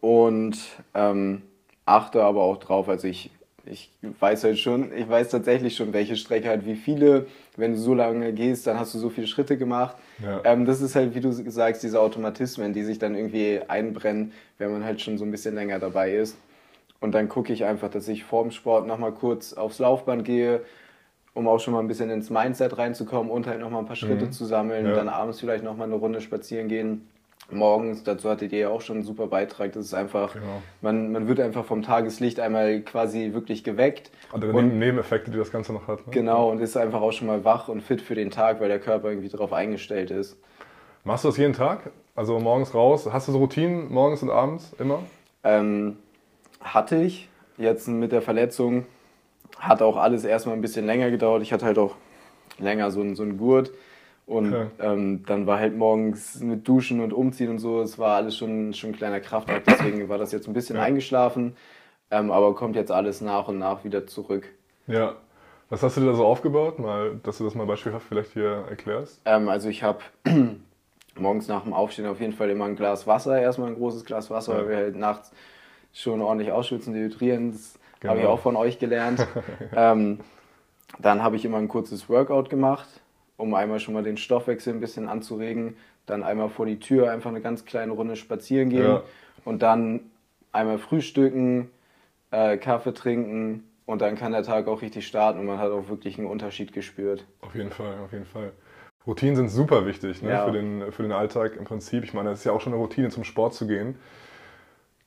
[0.00, 0.56] und
[0.94, 1.42] ähm,
[1.84, 2.88] achte aber auch drauf.
[2.88, 3.30] Also ich,
[3.64, 7.26] ich weiß halt schon, ich weiß tatsächlich schon, welche Strecke hat wie viele.
[7.56, 9.96] Wenn du so lange gehst, dann hast du so viele Schritte gemacht.
[10.22, 10.40] Ja.
[10.44, 14.70] Ähm, das ist halt, wie du sagst, diese Automatismen, die sich dann irgendwie einbrennen, wenn
[14.72, 16.36] man halt schon so ein bisschen länger dabei ist.
[17.00, 20.62] Und dann gucke ich einfach, dass ich vorm Sport nochmal kurz aufs Laufband gehe,
[21.34, 24.30] um auch schon mal ein bisschen ins Mindset reinzukommen und halt nochmal ein paar Schritte
[24.30, 24.84] zu sammeln.
[24.84, 24.90] Mhm.
[24.90, 24.96] Ja.
[24.96, 27.08] Dann abends vielleicht nochmal eine Runde spazieren gehen.
[27.50, 29.72] Morgens, dazu hattet ihr ja auch schon einen super Beitrag.
[29.72, 30.62] Das ist einfach, Genau.
[30.80, 34.10] man, man wird einfach vom Tageslicht einmal quasi wirklich geweckt.
[34.32, 35.98] Andere Und- Nebeneffekte, die das Ganze noch hat.
[36.06, 36.12] Ne?
[36.12, 38.80] Genau, und ist einfach auch schon mal wach und fit für den Tag, weil der
[38.80, 40.36] Körper irgendwie darauf eingestellt ist.
[41.04, 41.90] Machst du das jeden Tag?
[42.16, 43.08] Also morgens raus?
[43.12, 45.00] Hast du so Routinen morgens und abends immer?
[45.44, 45.98] Ähm,
[46.74, 48.86] hatte ich jetzt mit der Verletzung,
[49.58, 51.42] hat auch alles erstmal ein bisschen länger gedauert.
[51.42, 51.96] Ich hatte halt auch
[52.58, 53.72] länger so einen, so einen Gurt
[54.26, 54.66] und Okay.
[54.80, 58.74] ähm, dann war halt morgens mit Duschen und Umziehen und so, es war alles schon,
[58.74, 60.82] schon ein kleiner Kraftakt, deswegen war das jetzt ein bisschen Ja.
[60.82, 61.56] eingeschlafen,
[62.10, 64.48] ähm, aber kommt jetzt alles nach und nach wieder zurück.
[64.86, 65.16] Ja.
[65.68, 66.78] Was hast du dir da so aufgebaut?
[66.78, 69.20] Mal, dass du das mal beispielhaft vielleicht hier erklärst.
[69.24, 69.98] Ähm, also ich habe
[71.18, 74.30] morgens nach dem Aufstehen auf jeden Fall immer ein Glas Wasser, erstmal ein großes Glas
[74.30, 74.58] Wasser, Ja.
[74.60, 75.32] weil wir halt nachts
[75.96, 77.52] schon ordentlich ausschwitzen, dehydrieren.
[77.52, 78.34] Das habe ich Genau.
[78.34, 79.26] auch von euch gelernt.
[79.76, 80.20] ähm,
[80.98, 82.88] dann habe ich immer ein kurzes Workout gemacht,
[83.36, 85.76] um einmal schon mal den Stoffwechsel ein bisschen anzuregen.
[86.06, 89.02] Dann einmal vor die Tür einfach eine ganz kleine Runde spazieren gehen Ja.
[89.44, 90.00] und dann
[90.52, 91.70] einmal frühstücken,
[92.30, 95.88] äh, Kaffee trinken und dann kann der Tag auch richtig starten und man hat auch
[95.88, 97.24] wirklich einen Unterschied gespürt.
[97.40, 98.52] Auf jeden Fall, auf jeden Fall.
[99.06, 100.30] Routinen sind super wichtig ne?
[100.30, 100.44] Ja.
[100.44, 102.04] für, den, für den Alltag im Prinzip.
[102.04, 103.96] Ich meine, es ist ja auch schon eine Routine, zum Sport zu gehen.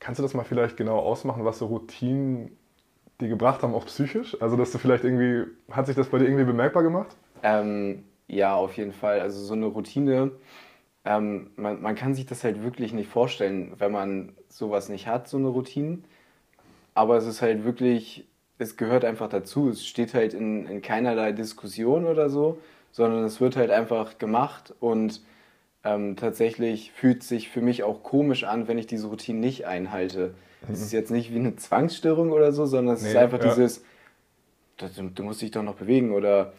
[0.00, 2.56] Kannst du das mal vielleicht genau ausmachen, was so Routinen
[3.20, 4.36] dir gebracht haben, auch psychisch?
[4.40, 7.16] Also, dass du vielleicht irgendwie, hat sich das bei dir irgendwie bemerkbar gemacht?
[7.42, 9.20] Ähm, ja, auf jeden Fall.
[9.20, 10.32] Also so eine Routine,
[11.04, 15.28] ähm, man, man kann sich das halt wirklich nicht vorstellen, wenn man sowas nicht hat,
[15.28, 15.98] so eine Routine.
[16.94, 18.26] Aber es ist halt wirklich
[18.60, 19.70] es gehört einfach dazu.
[19.70, 22.58] Es steht halt in, in keinerlei Diskussion oder so,
[22.92, 25.22] sondern es wird halt einfach gemacht und
[25.84, 30.34] ähm, tatsächlich fühlt sich für mich auch komisch an, wenn ich diese Routine nicht einhalte.
[30.70, 33.48] Es ist jetzt nicht wie eine Zwangsstörung oder so, sondern es ist Nee, einfach ja.
[33.48, 33.82] dieses,
[34.76, 36.52] du, du musst dich doch noch bewegen oder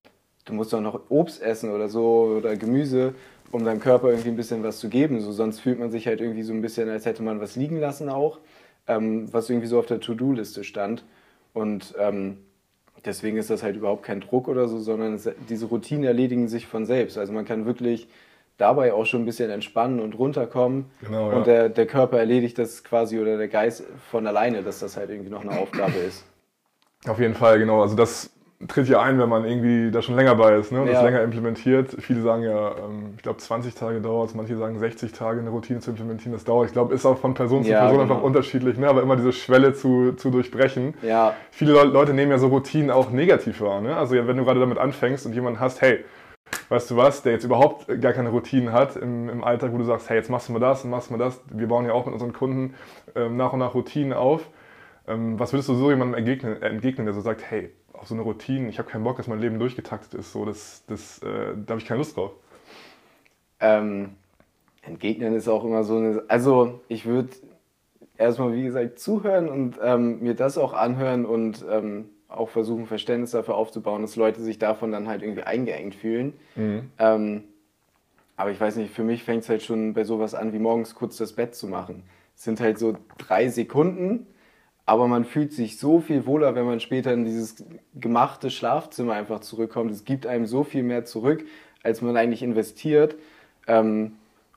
[0.45, 3.13] du musst doch noch Obst essen oder so oder Gemüse,
[3.51, 5.21] um deinem Körper irgendwie ein bisschen was zu geben.
[5.21, 7.79] So, sonst fühlt man sich halt irgendwie so ein bisschen, als hätte man was liegen
[7.79, 8.39] lassen auch,
[8.87, 11.05] ähm, was irgendwie so auf der To-Do-Liste stand.
[11.53, 12.37] Und ähm,
[13.05, 16.65] deswegen ist das halt überhaupt kein Druck oder so, sondern es, diese Routinen erledigen sich
[16.65, 17.17] von selbst.
[17.17, 18.07] Also man kann wirklich
[18.61, 20.85] dabei auch schon ein bisschen entspannen und runterkommen.
[21.01, 21.37] Genau, ja.
[21.37, 25.09] Und der, der Körper erledigt das quasi oder der Geist von alleine, dass das halt
[25.09, 26.23] irgendwie noch eine Aufgabe ist.
[27.07, 27.81] Auf jeden Fall, genau.
[27.81, 28.29] Also das
[28.67, 30.81] tritt ja ein, wenn man irgendwie da schon länger bei ist ne?
[30.81, 31.03] und das Ja.
[31.03, 31.95] länger implementiert.
[31.97, 35.49] Viele sagen ja, ähm, ich glaube 20 Tage dauert es, manche sagen 60 Tage eine
[35.49, 36.67] Routine zu implementieren, das dauert.
[36.67, 38.13] Ich glaube, ist auch von Person zu Ja, Person genau.
[38.13, 38.87] einfach unterschiedlich, ne?
[38.87, 40.93] aber immer diese Schwelle zu, zu durchbrechen.
[41.01, 43.81] Ja, Viele Leu- Leute nehmen ja so Routinen auch negativ wahr.
[43.81, 43.97] Ne?
[43.97, 46.05] Also wenn du gerade damit anfängst und jemanden hast, hey,
[46.71, 49.83] weißt du was, der jetzt überhaupt gar keine Routinen hat im, im Alltag, wo du
[49.83, 51.41] sagst, hey, jetzt machst du mal das und machst mal das.
[51.51, 52.75] Wir bauen ja auch mit unseren Kunden
[53.13, 54.47] ähm, nach und nach Routinen auf.
[55.05, 58.23] Ähm, was würdest du so jemandem entgegnen, entgegnen, der so sagt, hey, auf so eine
[58.23, 61.71] Routine, ich habe keinen Bock, dass mein Leben durchgetaktet ist, so, das, das, äh, da
[61.71, 62.31] habe ich keine Lust drauf.
[63.59, 64.15] ähm,
[64.81, 66.23] entgegnen ist auch immer so eine.
[66.29, 67.29] Also, ich würde
[68.17, 73.31] erstmal, wie gesagt, zuhören und ähm, mir das auch anhören und ähm, auch versuchen, Verständnis
[73.31, 76.33] dafür aufzubauen, dass Leute sich davon dann halt irgendwie eingeengt fühlen.
[76.97, 77.43] Ähm,
[78.37, 80.95] aber ich weiß nicht, für mich fängt es halt schon bei sowas an, wie morgens
[80.95, 82.03] kurz das Bett zu machen.
[82.35, 84.25] Es sind halt so drei Sekunden,
[84.85, 87.63] aber man fühlt sich so viel wohler, wenn man später in dieses
[87.93, 89.91] gemachte Schlafzimmer einfach zurückkommt.
[89.91, 91.45] Es gibt einem so viel mehr zurück,
[91.83, 93.15] als man eigentlich investiert.
[93.67, 94.13] Ähm,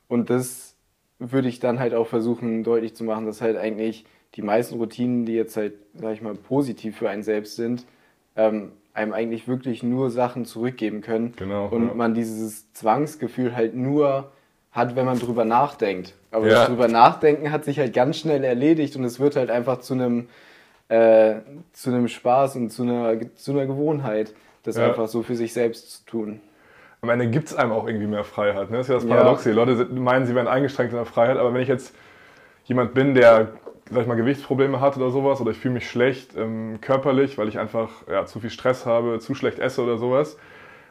[0.08, 0.76] und das
[1.18, 5.26] würde ich dann halt auch versuchen deutlich zu machen, dass halt eigentlich die meisten Routinen,
[5.26, 7.84] die jetzt halt, sag ich mal, positiv für einen selbst sind,
[8.36, 11.34] ähm, einem eigentlich wirklich nur Sachen zurückgeben können.
[11.36, 11.94] Genau, Und ja.
[11.94, 14.30] man dieses Zwangsgefühl halt nur
[14.72, 16.14] hat, wenn man drüber nachdenkt.
[16.30, 16.54] Aber Ja.
[16.60, 19.94] das drüber nachdenken hat sich halt ganz schnell erledigt und es wird halt einfach zu
[19.94, 20.28] einem
[20.88, 21.36] äh,
[21.72, 24.88] zu einem Spaß und zu einer, zu einer Gewohnheit, das Ja.
[24.88, 26.40] einfach so für sich selbst zu tun.
[27.00, 28.70] Am Ende gibt es einem auch irgendwie mehr Freiheit.
[28.70, 28.76] Ne?
[28.78, 29.06] Das ist ja das.
[29.06, 29.48] Paradoxe.
[29.48, 31.94] Die Leute meinen, sie wären eingeschränkt in der Freiheit, aber wenn ich jetzt
[32.64, 33.48] jemand bin, der
[33.90, 37.48] sag ich mal, Gewichtsprobleme hat oder sowas, oder ich fühle mich schlecht ähm, körperlich, weil
[37.48, 40.38] ich einfach ja, zu viel Stress habe, zu schlecht esse oder sowas,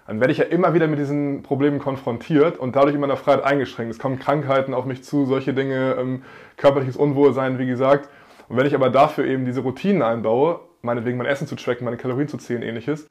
[0.08, 3.44] dann werde ich ja immer wieder mit diesen Problemen konfrontiert und dadurch in meiner Freiheit
[3.44, 3.94] eingeschränkt.
[3.94, 6.24] Es kommen Krankheiten auf mich zu, solche Dinge, ähm,
[6.58, 8.10] körperliches Unwohlsein, wie gesagt.
[8.50, 11.98] Und wenn ich aber dafür eben diese Routinen einbaue, meinetwegen mein Essen zu tracken, meine
[11.98, 13.10] Kalorien zu zählen, ähnliches,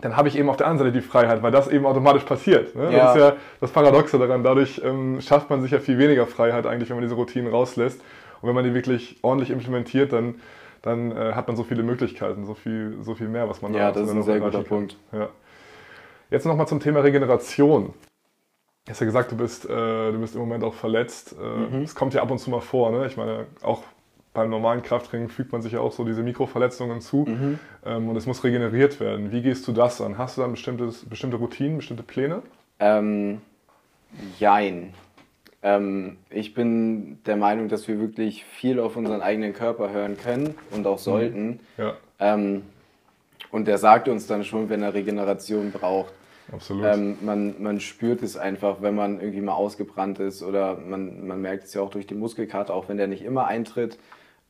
[0.00, 2.74] dann habe ich eben auf der anderen Seite die Freiheit, weil das eben automatisch passiert.
[2.74, 2.92] Ne?
[2.92, 2.98] Ja.
[2.98, 4.44] Das ist ja das Paradoxe daran.
[4.44, 8.00] Dadurch ähm, schafft man sich ja viel weniger Freiheit eigentlich, wenn man diese Routinen rauslässt.
[8.40, 10.36] Und wenn man die wirklich ordentlich implementiert, dann,
[10.82, 13.90] dann äh, hat man so viele Möglichkeiten, so viel, so viel mehr, was man Ja,
[13.92, 14.64] da das ist ein sehr guter kann.
[14.64, 14.96] Punkt.
[15.12, 15.28] Ja.
[16.30, 17.94] Jetzt nochmal zum Thema Regeneration.
[18.84, 21.34] Du hast ja gesagt, du bist, äh, du bist im Moment auch verletzt.
[21.38, 21.82] Äh, Mhm.
[21.82, 22.90] Es kommt ja ab und zu mal vor.
[22.90, 23.06] Ne?
[23.06, 23.82] Ich meine, auch
[24.34, 27.58] beim normalen Krafttraining fügt man sich ja auch so diese Mikroverletzungen zu Mhm.
[27.84, 29.32] ähm, und es muss regeneriert werden.
[29.32, 30.16] Wie gehst du das an?
[30.16, 32.42] Hast du dann bestimmtes, bestimmte Routinen, bestimmte Pläne?
[32.78, 33.40] Ähm,
[34.38, 34.94] jein.
[35.62, 40.54] Ähm, ich bin der Meinung, dass wir wirklich viel auf unseren eigenen Körper hören können
[40.70, 41.60] und auch sollten.
[41.76, 42.62] Ja, Ähm,
[43.50, 46.12] und der sagt uns dann schon, wenn er Regeneration braucht.
[46.52, 46.84] absolut.
[46.84, 51.40] Ähm, man, man spürt es einfach, wenn man irgendwie mal ausgebrannt ist oder man, man
[51.40, 53.98] merkt es ja auch durch die Muskelkater, auch wenn der nicht immer eintritt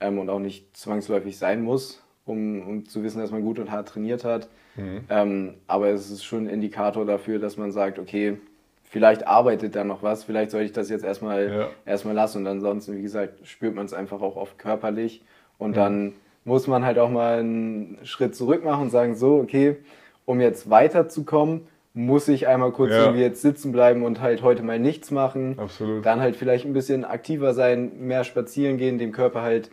[0.00, 3.70] ähm, und auch nicht zwangsläufig sein muss, um, um zu wissen, dass man gut und
[3.70, 4.48] hart trainiert hat.
[5.08, 8.38] Ähm, aber es ist schon ein Indikator dafür, dass man sagt, okay,
[8.90, 11.68] vielleicht arbeitet da noch was, vielleicht sollte ich das jetzt erstmal, Ja.
[11.86, 12.38] erstmal lassen.
[12.38, 15.22] Und ansonsten, wie gesagt, spürt man es einfach auch oft körperlich.
[15.58, 19.76] Und dann muss man halt auch mal einen Schritt zurück machen und sagen, so, okay,
[20.24, 23.04] um jetzt weiterzukommen, muss ich einmal kurz Ja.
[23.04, 25.58] irgendwie jetzt sitzen bleiben und halt heute mal nichts machen.
[25.58, 26.06] Absolut.
[26.06, 29.70] Dann halt vielleicht ein bisschen aktiver sein, mehr spazieren gehen, dem Körper halt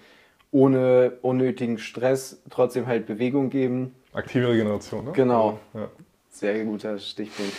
[0.51, 3.93] ohne unnötigen Stress trotzdem halt Bewegung geben.
[4.13, 5.11] Aktive Regeneration, ne?
[5.11, 5.59] Genau.
[5.73, 5.89] Ja.
[6.29, 7.53] Sehr guter Stichpunkt.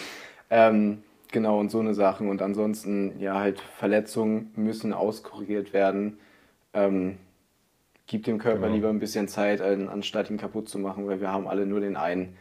[0.51, 2.29] Ähm, genau, und so eine Sachen.
[2.29, 6.19] Und ansonsten, ja, halt Verletzungen müssen auskuriert werden.
[6.75, 7.19] Ähm,
[8.07, 8.75] gib dem Körper Genau.
[8.75, 11.81] lieber ein bisschen Zeit, an- anstatt ihn kaputt zu machen, weil wir haben alle nur
[11.81, 12.37] den einen.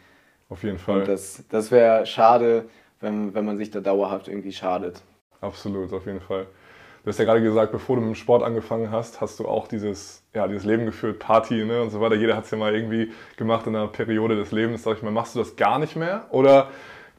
[0.50, 1.00] Auf jeden Fall.
[1.02, 2.66] Und das, das wäre schade,
[3.02, 5.02] wenn, wenn man sich da dauerhaft irgendwie schadet.
[5.42, 6.48] Absolut, auf jeden Fall.
[7.04, 9.68] Du hast ja gerade gesagt, bevor du mit dem Sport angefangen hast, hast du auch
[9.68, 12.16] dieses, ja, dieses Leben geführt, Party ne, und so weiter.
[12.16, 14.84] Jeder hat es ja mal irgendwie gemacht in einer Periode des Lebens.
[14.84, 16.26] Sag ich mal, machst du das gar nicht mehr?
[16.32, 16.70] Oder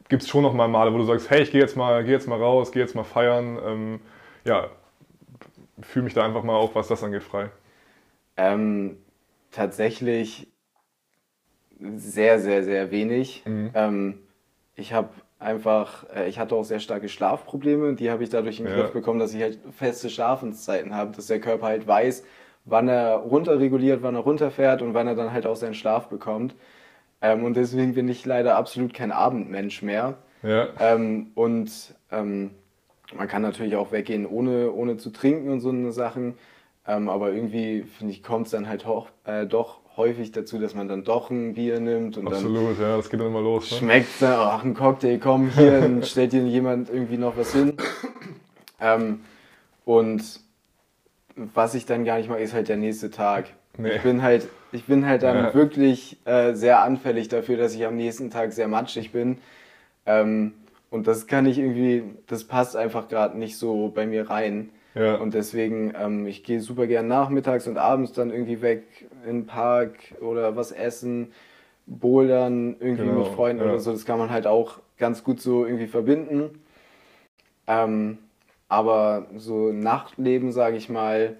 [0.08, 2.12] gibt es schon noch mal Male, wo du sagst, hey, ich gehe jetzt mal, geh
[2.12, 3.58] jetzt mal raus, gehe jetzt mal feiern?
[3.64, 4.00] Ähm,
[4.44, 4.68] ja,
[5.80, 7.50] fühle mich da einfach mal auch, was das angeht, frei.
[8.36, 8.98] Ähm,
[9.50, 10.48] tatsächlich
[11.96, 13.42] sehr, sehr, sehr wenig.
[13.44, 13.70] Mhm.
[13.74, 14.18] Ähm,
[14.74, 17.94] ich habe einfach, äh, ich hatte auch sehr starke Schlafprobleme.
[17.94, 18.82] Die habe ich dadurch in den Ja.
[18.82, 22.24] Griff bekommen, dass ich halt feste Schlafenszeiten habe, dass der Körper halt weiß,
[22.64, 26.54] wann er runterreguliert, wann er runterfährt und wann er dann halt auch seinen Schlaf bekommt.
[27.20, 30.14] Ähm, und deswegen bin ich leider absolut kein Abendmensch mehr.
[30.42, 30.68] Ja.
[30.78, 31.70] Ähm, und
[32.10, 32.50] ähm,
[33.16, 36.34] man kann natürlich auch weggehen, ohne, ohne zu trinken und so eine Sachen.
[36.86, 40.74] Ähm, aber irgendwie, finde ich, kommt es dann halt auch, äh, doch häufig dazu, dass
[40.74, 43.70] man dann doch ein Bier nimmt und dann Absolut, ja, das geht dann immer los.
[43.70, 43.78] Ne?
[43.78, 47.74] schmeckt es, ach, ein Cocktail, komm, hier, dann stellt dir jemand irgendwie noch was hin.
[48.80, 49.20] Ähm,
[49.84, 50.22] und
[51.34, 53.46] was ich dann gar nicht mag, ist halt der nächste Tag.
[53.78, 53.96] Nee.
[53.96, 55.54] Ich bin halt, ich bin halt dann Ja.
[55.54, 59.38] wirklich äh, sehr anfällig dafür, dass ich am nächsten Tag sehr matschig bin.
[60.04, 60.52] Ähm,
[60.90, 64.70] und das kann ich irgendwie, das passt einfach gerade nicht so bei mir rein.
[64.94, 65.16] Ja.
[65.16, 68.84] Und deswegen, ähm, ich gehe super gern nachmittags und abends dann irgendwie weg
[69.26, 71.32] in den Park oder was essen,
[71.86, 73.70] bouldern irgendwie Genau, mit Freunden ja.
[73.70, 73.92] oder so.
[73.92, 76.62] Das kann man halt auch ganz gut so irgendwie verbinden.
[77.66, 78.18] Ähm,
[78.68, 81.36] aber so Nachtleben, sage ich mal,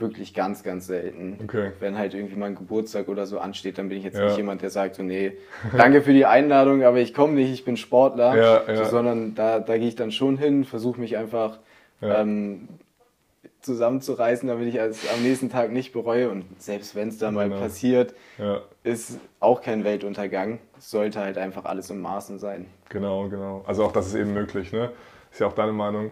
[0.00, 1.38] wirklich ganz, ganz selten.
[1.44, 1.72] Okay.
[1.80, 4.26] Wenn halt irgendwie mal ein Geburtstag oder so ansteht, dann bin ich jetzt Ja.
[4.26, 5.32] nicht jemand, der sagt so, nee,
[5.76, 8.36] danke für die Einladung, aber ich komme nicht, ich bin Sportler.
[8.36, 8.76] Ja, ja.
[8.76, 11.58] So, sondern da, da gehe ich dann schon hin, versuche mich einfach
[12.02, 12.68] ähm,
[13.60, 16.30] zusammenzureißen, damit ich es am nächsten Tag nicht bereue.
[16.30, 17.60] Und selbst wenn es dann mal Genau.
[17.60, 18.14] passiert,
[18.84, 20.58] ist auch kein Weltuntergang.
[20.78, 22.66] Es sollte halt einfach alles im Maßen sein.
[22.88, 23.62] genau, genau.
[23.66, 24.90] Also auch das ist eben möglich, ne?
[25.30, 26.10] Ist ja auch deine Meinung.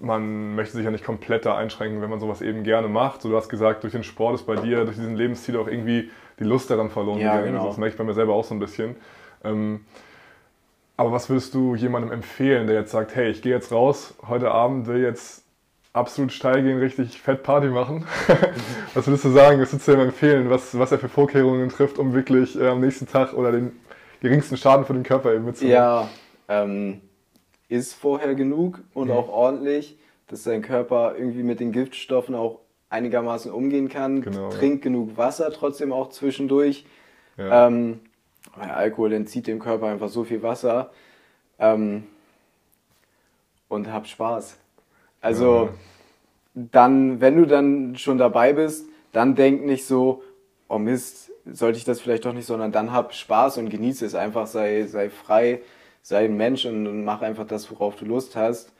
[0.00, 3.22] Man möchte sich ja nicht komplett da einschränken, wenn man sowas eben gerne macht.
[3.22, 6.10] So, du hast gesagt, durch den Sport ist bei dir, durch diesen Lebensstil auch irgendwie
[6.38, 7.54] die Lust daran verloren Ja, gegangen.
[7.54, 7.66] genau.
[7.66, 8.94] Das merke ich bei mir selber auch so ein bisschen.
[9.42, 9.80] Ähm,
[10.96, 14.50] aber was würdest du jemandem empfehlen, der jetzt sagt, hey, ich gehe jetzt raus, heute
[14.50, 15.44] Abend will jetzt
[15.92, 18.04] absolut steil gehen, richtig fett Party machen?
[18.94, 21.98] was würdest du sagen, was würdest du ihm empfehlen, was, was er für Vorkehrungen trifft,
[21.98, 23.72] um wirklich äh, am nächsten Tag oder den
[24.20, 25.76] geringsten Schaden für den Körper eben mitzunehmen?
[25.76, 26.08] Ja,
[26.48, 27.00] ähm,
[27.68, 29.14] ist vorher genug und Mhm.
[29.14, 34.22] auch ordentlich, dass dein Körper irgendwie mit den Giftstoffen auch einigermaßen umgehen kann.
[34.22, 34.48] Genau, ja.
[34.50, 36.86] Trink genug Wasser trotzdem auch zwischendurch.
[37.36, 37.66] Ja.
[37.66, 38.00] Ähm,
[38.56, 40.90] weil Alkohol entzieht dem Körper einfach so viel Wasser.
[41.58, 42.04] Ähm,
[43.68, 44.56] und hab Spaß.
[45.20, 45.74] Also Ja.
[46.54, 50.22] dann, wenn du dann schon dabei bist, dann denk nicht so,
[50.68, 54.14] oh Mist, sollte ich das vielleicht doch nicht, sondern dann hab Spaß und genieße es
[54.14, 55.60] einfach, sei, sei frei,
[56.08, 58.72] sei ein Mensch und, mach einfach das, worauf du Lust hast.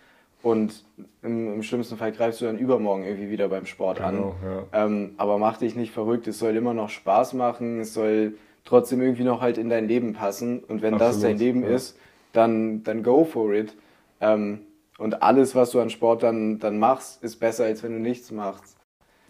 [0.43, 0.83] Und
[1.23, 4.17] im, im schlimmsten Fall greifst du dann übermorgen irgendwie wieder beim Sport an.
[4.17, 4.85] Genau, ja.
[4.85, 9.03] Ähm, aber mach dich nicht verrückt, es soll immer noch Spaß machen, es soll trotzdem
[9.03, 10.61] irgendwie noch halt in dein Leben passen.
[10.61, 11.69] Und wenn das Absolut, dein Leben ja.
[11.69, 11.99] ist,
[12.33, 13.75] dann, dann go for it.
[14.23, 14.61] Ähm,
[14.97, 18.31] und alles, was du an Sport dann, dann machst, ist besser, als wenn du nichts
[18.31, 18.79] machst.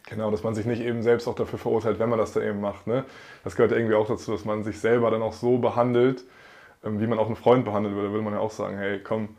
[0.09, 2.61] Genau, dass man sich nicht eben selbst auch dafür verurteilt, wenn man das dann eben
[2.61, 2.87] macht.
[2.87, 3.05] Ne?
[3.43, 6.25] Das gehört irgendwie auch dazu, dass man sich selber dann auch so behandelt,
[6.83, 8.11] wie man auch einen Freund behandelt würde.
[8.13, 9.31] Würde man ja auch sagen, hey, komm,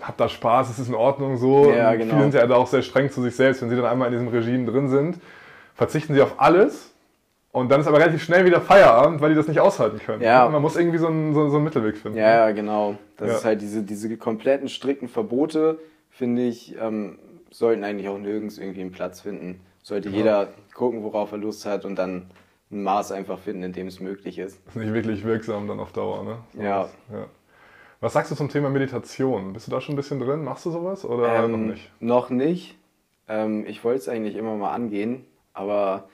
[0.00, 1.70] hab da Spaß, es ist in Ordnung so.
[1.72, 2.10] Ja, Und genau.
[2.14, 3.62] Viele sind ja da auch sehr streng zu sich selbst.
[3.62, 5.18] Wenn sie dann einmal in diesem Regime drin sind,
[5.74, 6.94] verzichten sie auf alles
[7.52, 10.22] und dann ist aber relativ schnell wieder Feierabend, weil die das nicht aushalten können.
[10.22, 10.46] Ja.
[10.46, 12.16] Und man muss irgendwie so einen, so, so einen Mittelweg finden.
[12.18, 12.96] Ja, ja, genau.
[13.16, 13.34] Das Ja.
[13.36, 15.78] ist halt diese, diese kompletten strikten Verbote,
[16.10, 17.18] finde ich, ähm,
[17.50, 19.60] sollten eigentlich auch nirgends irgendwie einen Platz finden.
[19.82, 22.30] Sollte jeder gucken, worauf er Lust hat und dann
[22.70, 24.60] ein Maß einfach finden, in dem es möglich ist.
[24.66, 26.24] ist nicht wirklich wirksam dann auf Dauer.
[26.24, 26.38] Ne?
[26.62, 26.88] Ja.
[27.12, 27.26] ja.
[28.00, 29.52] Was sagst du zum Thema Meditation?
[29.52, 30.42] Bist du da schon ein bisschen drin?
[30.42, 31.92] Machst du sowas oder Ähm, noch nicht?
[32.00, 32.78] Noch nicht.
[33.28, 36.08] Ähm, ich wollte es eigentlich immer mal angehen, aber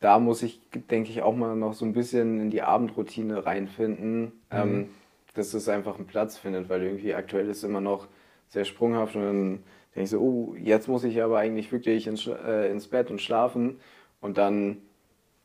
[0.00, 4.32] da muss ich, denke ich, auch mal noch so ein bisschen in die Abendroutine reinfinden,
[4.50, 4.88] ähm,
[5.34, 8.08] dass es einfach einen Platz findet, weil irgendwie aktuell ist es immer noch
[8.48, 9.48] sehr sprunghaft und dann
[9.94, 13.20] denke ich so, oh, jetzt muss ich aber eigentlich wirklich ins, äh, ins Bett und
[13.20, 13.78] schlafen
[14.20, 14.78] und dann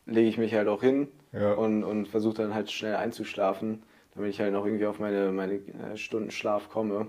[0.05, 1.53] lege ich mich halt auch hin Ja.
[1.53, 5.53] und, und versuche dann halt schnell einzuschlafen, damit ich halt noch irgendwie auf meine, meine
[5.55, 7.07] äh, Stunden Schlaf komme.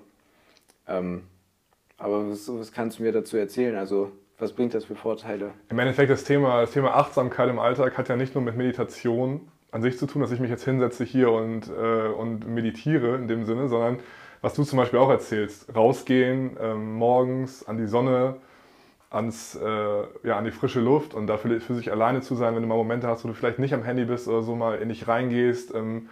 [0.88, 1.24] Ähm,
[1.98, 3.76] aber was, was kannst du mir dazu erzählen?
[3.76, 5.52] Also, was bringt das für Vorteile?
[5.70, 9.48] Im Endeffekt das Thema, das Thema Achtsamkeit im Alltag hat ja nicht nur mit Meditation
[9.72, 13.28] an sich zu tun, dass ich mich jetzt hinsetze hier und, äh, und meditiere in
[13.28, 13.98] dem Sinne, sondern
[14.42, 18.36] was du zum Beispiel auch erzählst, rausgehen ähm, morgens an die Sonne,
[19.16, 22.62] ans, äh, ja, an die frische Luft und dafür für sich alleine zu sein, wenn
[22.62, 24.88] du mal Momente hast, wo du vielleicht nicht am Handy bist oder so mal in
[24.88, 26.08] dich reingehst, ähm,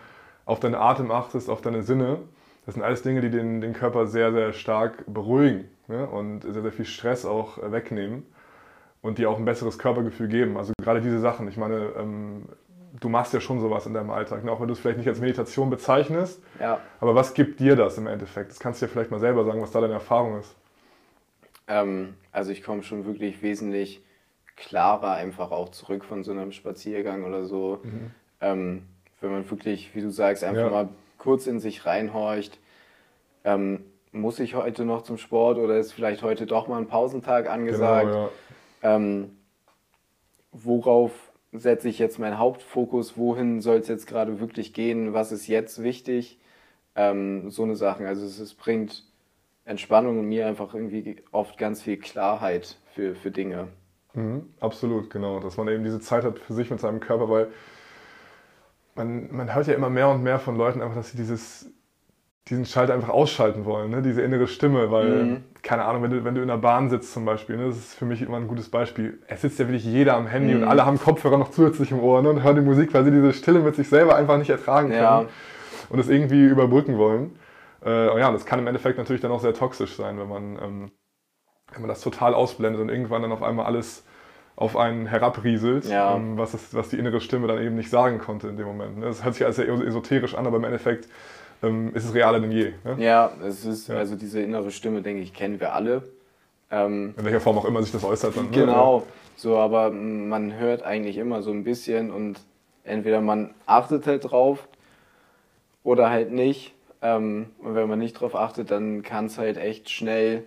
[0.47, 2.19] auf deinen Atem achtest, auf deine Sinne.
[2.67, 6.07] Das sind alles Dinge, die den, den Körper sehr, sehr stark beruhigen ne?
[6.07, 8.25] und sehr, sehr viel Stress auch äh, wegnehmen
[9.03, 10.57] und dir auch ein besseres Körpergefühl geben.
[10.57, 11.47] Also gerade diese Sachen.
[11.49, 12.47] Ich meine, ähm,
[13.01, 14.51] du machst ja schon sowas in deinem Alltag, ne?
[14.51, 16.43] auch wenn du es vielleicht nicht als Meditation bezeichnest.
[16.59, 18.51] Ja, Aber was gibt dir das im Endeffekt?
[18.51, 20.55] Das kannst du dir vielleicht mal selber sagen, was da deine Erfahrung ist.
[21.69, 24.03] Ähm, also ich komme schon wirklich wesentlich
[24.57, 27.81] klarer einfach auch zurück von so einem Spaziergang oder so.
[28.41, 28.83] Ähm,
[29.21, 30.71] wenn man wirklich, wie du sagst, einfach Ja.
[30.71, 32.59] mal kurz in sich reinhorcht.
[33.45, 37.49] Ähm, muss ich heute noch zum Sport oder ist vielleicht heute doch mal ein Pausentag
[37.51, 38.07] angesagt?
[38.11, 38.31] Genau,
[38.83, 38.97] ja.
[38.97, 39.37] ähm,
[40.53, 41.13] worauf
[41.53, 45.83] setze ich jetzt meinen Hauptfokus, wohin soll es jetzt gerade wirklich gehen, was ist jetzt
[45.83, 46.39] wichtig,
[46.97, 48.07] ähm, so eine Sachen.
[48.07, 49.05] Also es, es bringt
[49.65, 53.69] Entspannung und mir einfach irgendwie oft ganz viel Klarheit für, für Dinge.
[54.13, 55.41] Mhm, absolut, genau.
[55.41, 57.49] Dass man eben diese Zeit hat für sich mit seinem Körper, weil
[58.95, 61.71] man, man hört ja immer mehr und mehr von Leuten einfach, dass sie dieses,
[62.49, 64.03] diesen Schalter einfach ausschalten wollen, ne?
[64.03, 65.45] diese innere Stimme, weil, Mhm.
[65.63, 67.67] keine Ahnung, wenn du, wenn du in der Bahn sitzt zum Beispiel, ne?
[67.67, 70.55] das ist für mich immer ein gutes Beispiel, es sitzt ja wirklich jeder am Handy
[70.55, 70.69] und Mhm.
[70.69, 72.29] alle haben Kopfhörer noch zusätzlich im Ohr ne?
[72.31, 75.01] und hören die Musik, weil sie diese Stille mit sich selber einfach nicht ertragen können
[75.03, 75.27] Ja.
[75.89, 77.37] und es irgendwie überbrücken wollen.
[77.85, 80.59] Äh, und ja, das kann im Endeffekt natürlich dann auch sehr toxisch sein, wenn man,
[80.63, 80.91] ähm,
[81.73, 84.05] wenn man das total ausblendet und irgendwann dann auf einmal alles
[84.57, 86.15] auf einen herabrieselt, Ja.
[86.17, 88.99] ähm, was, es, was die innere Stimme dann eben nicht sagen konnte in dem Moment.
[88.99, 89.07] ne?
[89.07, 91.09] Das hört sich alles sehr esoterisch an, aber im Endeffekt
[91.63, 92.73] ähm, ist es realer denn je.
[92.85, 92.97] Ne?
[92.99, 93.97] Ja, es ist, Ja.
[93.97, 96.05] also diese innere Stimme, denke ich, kennen wir alle.
[96.71, 98.37] Ähm, In welcher Form auch immer sich das äußert.
[98.37, 98.51] Dann, ne?
[98.53, 99.05] Genau,
[99.37, 102.39] so, aber man hört eigentlich immer so ein bisschen und
[102.85, 104.69] entweder man achtet halt drauf
[105.83, 106.74] oder halt nicht.
[107.05, 110.45] Ähm, und wenn man nicht drauf achtet, dann kann es halt echt schnell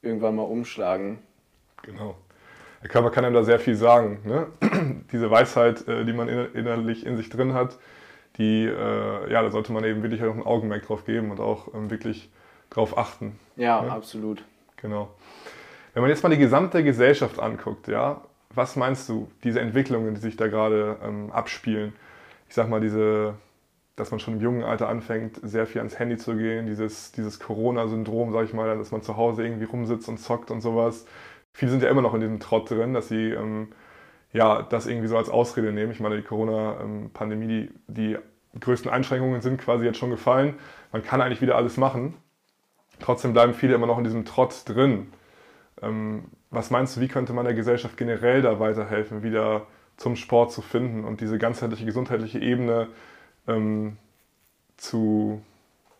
[0.00, 1.18] irgendwann mal umschlagen.
[1.82, 2.16] Genau.
[2.82, 4.20] Der Körper kann einem da sehr viel sagen.
[4.24, 4.46] Ne?
[5.12, 7.78] Diese Weisheit, äh, die man inner- innerlich in sich drin hat,
[8.38, 11.72] die, äh, ja, da sollte man eben wirklich auch ein Augenmerk drauf geben und auch
[11.74, 12.30] ähm, wirklich
[12.70, 13.38] drauf achten.
[13.56, 13.92] Ja, Ja.
[13.92, 14.42] absolut.
[14.80, 15.10] Genau.
[15.92, 18.22] Wenn man jetzt mal die gesamte Gesellschaft anguckt, ja,
[18.54, 21.92] was meinst du, diese Entwicklungen, die sich da gerade ähm, abspielen?
[22.48, 23.34] Ich sag mal, diese,
[23.96, 27.38] dass man schon im jungen Alter anfängt, sehr viel ans Handy zu gehen, dieses, dieses
[27.40, 31.06] Corona-Syndrom, sag ich mal, dass man zu Hause irgendwie rumsitzt und zockt und sowas.
[31.52, 33.68] Viele sind ja immer noch in diesem Trott drin, dass sie ähm,
[34.32, 35.92] ja, das irgendwie so als Ausrede nehmen.
[35.92, 38.16] Ich meine, die Corona-Pandemie, die, die
[38.58, 40.54] größten Einschränkungen sind quasi jetzt schon gefallen.
[40.90, 42.14] Man kann eigentlich wieder alles machen.
[42.98, 45.12] Trotzdem bleiben viele immer noch in diesem Trott drin.
[45.82, 50.52] Ähm, was meinst du, wie könnte man der Gesellschaft generell da weiterhelfen, wieder zum Sport
[50.52, 52.88] zu finden und diese ganzheitliche gesundheitliche Ebene
[53.46, 53.96] ähm,
[54.76, 55.42] zu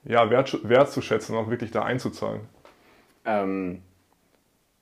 [0.05, 2.40] ja, wert, wertzuschätzen und auch wirklich da einzuzahlen?
[3.24, 3.83] Ähm,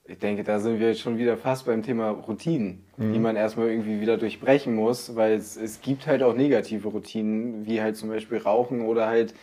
[0.05, 3.69] ich denke, da sind wir jetzt schon wieder fast beim Thema Routinen, die man erstmal
[3.69, 8.09] irgendwie wieder durchbrechen muss, weil es, es gibt halt auch negative Routinen, wie halt zum
[8.09, 9.33] Beispiel Rauchen oder halt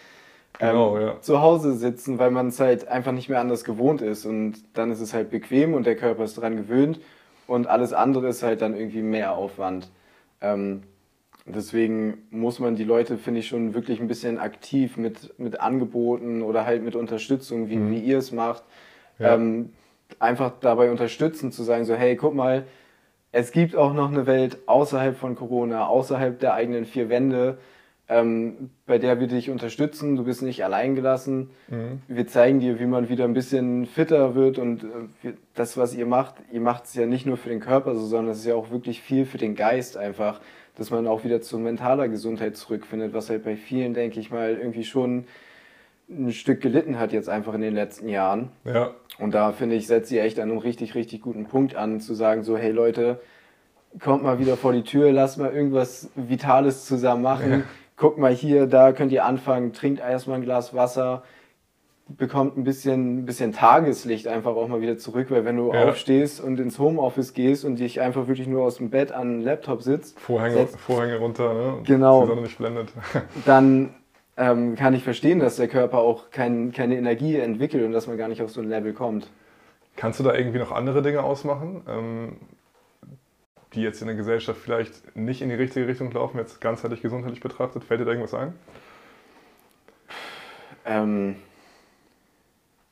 [0.61, 1.21] ähm, Genau, ja.
[1.21, 4.91] zu Hause sitzen, weil man es halt einfach nicht mehr anders gewohnt ist und dann
[4.91, 7.01] ist es halt bequem und der Körper ist daran gewöhnt
[7.47, 9.91] und alles andere ist halt dann irgendwie mehr Aufwand.
[10.41, 10.83] Ähm,
[11.55, 16.43] Deswegen muss man die Leute, finde ich, schon wirklich ein bisschen aktiv mit, mit Angeboten
[16.43, 18.63] oder halt mit Unterstützung, wie, wie ihr es macht,
[19.19, 19.35] Ja.
[19.35, 19.71] ähm,
[20.19, 22.65] einfach dabei unterstützen, zu sagen, so, hey, guck mal,
[23.33, 27.59] es gibt auch noch eine Welt außerhalb von Corona, außerhalb der eigenen vier Wände,
[28.11, 30.17] ähm, bei der wir dich unterstützen.
[30.17, 31.51] Du bist nicht allein gelassen.
[32.09, 34.85] Wir zeigen dir, wie man wieder ein bisschen fitter wird und
[35.25, 38.07] äh, das, was ihr macht, ihr macht es ja nicht nur für den Körper, so,
[38.07, 40.41] sondern es ist ja auch wirklich viel für den Geist einfach,
[40.79, 44.57] dass man auch wieder zu mentaler Gesundheit zurückfindet, was halt bei vielen, denke ich mal,
[44.57, 45.25] irgendwie schon
[46.09, 48.51] ein Stück gelitten hat jetzt einfach in den letzten Jahren.
[48.65, 52.01] Ja, Und da finde ich, setzt ihr echt an einem richtig, richtig guten Punkt an,
[52.01, 53.21] zu sagen, so, hey Leute,
[54.01, 57.65] kommt mal wieder vor die Tür, lasst mal irgendwas Vitales zusammen machen.
[57.97, 61.25] Guckt mal hier, da könnt ihr anfangen, trinkt erstmal ein Glas Wasser,
[62.09, 65.85] bekommt ein bisschen, ein bisschen Tageslicht einfach auch mal wieder zurück, weil wenn du Ja.
[65.85, 69.41] aufstehst und ins Homeoffice gehst und dich einfach wirklich nur aus dem Bett an den
[69.43, 71.79] Laptop sitzt, Vorhänge, setzt, Vorhänge runter, ne?
[71.85, 72.23] Genau.
[72.23, 72.89] Die Sonne nicht blendet.
[73.45, 73.95] dann
[74.39, 78.17] ähm, kann ich verstehen, dass der Körper auch kein, keine Energie entwickelt und dass man
[78.17, 79.29] gar nicht auf so ein Level kommt.
[79.97, 82.37] Kannst du da irgendwie noch andere Dinge ausmachen, ähm,
[83.75, 87.41] die jetzt in der Gesellschaft vielleicht nicht in die richtige Richtung laufen, jetzt ganzheitlich gesundheitlich
[87.41, 87.85] betrachtet?
[87.85, 88.55] Fällt dir da irgendwas ein?
[90.87, 91.37] Ähm,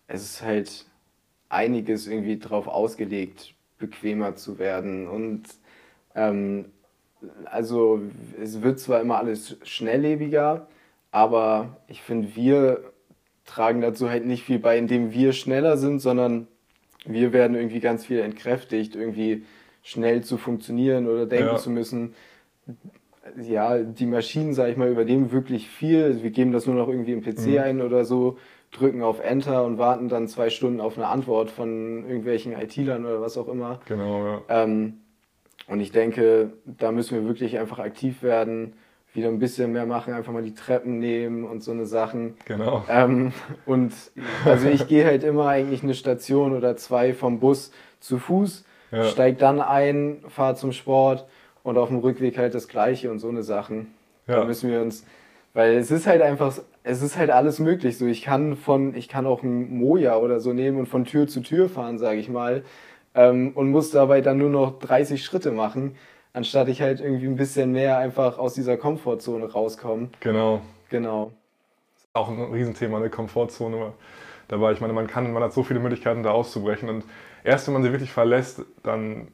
[0.08, 0.86] es ist halt
[1.48, 5.08] einiges irgendwie drauf ausgelegt, bequemer zu werden.
[5.08, 5.44] Und
[6.14, 6.66] ähm,
[7.44, 8.00] also
[8.40, 10.68] es wird zwar immer alles schnelllebiger,
[11.10, 12.92] aber ich finde, wir
[13.44, 16.48] tragen dazu halt nicht viel bei, indem wir schneller sind, sondern
[17.04, 19.44] wir werden irgendwie ganz viel entkräftigt, irgendwie
[19.82, 21.56] schnell zu funktionieren oder denken Ja.
[21.56, 22.14] zu müssen.
[23.40, 26.22] Ja, die Maschinen, sag ich mal, übernehmen wirklich viel.
[26.22, 28.38] Wir geben das nur noch irgendwie im PC ein oder so,
[28.72, 33.20] drücken auf Enter und warten dann zwei Stunden auf eine Antwort von irgendwelchen IT-Lern oder
[33.20, 33.80] was auch immer.
[33.86, 34.42] Genau, ja.
[34.48, 34.94] Ähm,
[35.68, 38.74] und ich denke, da müssen wir wirklich einfach aktiv werden,
[39.14, 42.34] wieder ein bisschen mehr machen, einfach mal die Treppen nehmen und so eine Sachen.
[42.44, 42.84] Genau.
[42.88, 43.32] Ähm,
[43.64, 43.92] und
[44.44, 49.04] also ich gehe halt immer eigentlich eine Station oder zwei vom Bus zu Fuß, Ja.
[49.04, 51.26] steig dann ein, fahre zum Sport
[51.66, 53.92] und auf dem Rückweg halt das Gleiche und so eine Sachen.
[54.28, 54.36] Ja.
[54.36, 55.04] Da müssen wir uns,
[55.52, 57.98] weil es ist halt einfach, es ist halt alles möglich.
[57.98, 61.26] So, ich kann von, ich kann auch ein Moja oder so nehmen und von Tür
[61.26, 62.62] zu Tür fahren, sage ich mal,
[63.16, 65.96] ähm, und muss dabei dann nur noch 30 Schritte machen,
[66.32, 70.10] anstatt ich halt irgendwie ein bisschen mehr einfach aus dieser Komfortzone rauskomme.
[70.20, 70.60] Genau.
[70.88, 71.32] Genau.
[72.12, 73.92] Auch ein Riesenthema, eine Komfortzone
[74.46, 74.70] dabei.
[74.70, 76.88] Ich meine, man kann, man hat so viele Möglichkeiten, da auszubrechen.
[76.88, 77.04] Und
[77.42, 79.26] erst wenn man sie wirklich verlässt, dann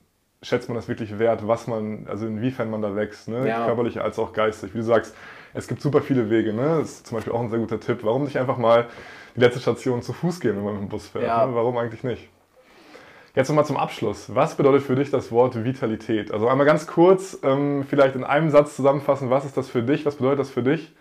[0.43, 3.49] schätzt man das wirklich wert, was man, also inwiefern man da wächst, ne?
[3.49, 3.65] Ja.
[3.65, 4.75] körperlich als auch geistig.
[4.75, 5.15] Wie du sagst,
[5.55, 6.53] es gibt super viele Wege.
[6.53, 6.79] Ne?
[6.81, 8.01] Das ist zum Beispiel auch ein sehr guter Tipp.
[8.03, 8.89] Warum nicht einfach mal
[9.37, 11.25] die letzte Station zu Fuß gehen, wenn man mit dem Bus fährt?
[11.25, 11.47] Ja.
[11.47, 11.55] Ne?
[11.55, 12.29] Warum eigentlich nicht?
[13.35, 14.35] Jetzt nochmal zum Abschluss.
[14.35, 16.33] Was bedeutet für dich das Wort Vitalität?
[16.33, 20.05] Also einmal ganz kurz, ähm, vielleicht in einem Satz zusammenfassen, was ist das für dich?
[20.05, 20.93] Was bedeutet das für dich,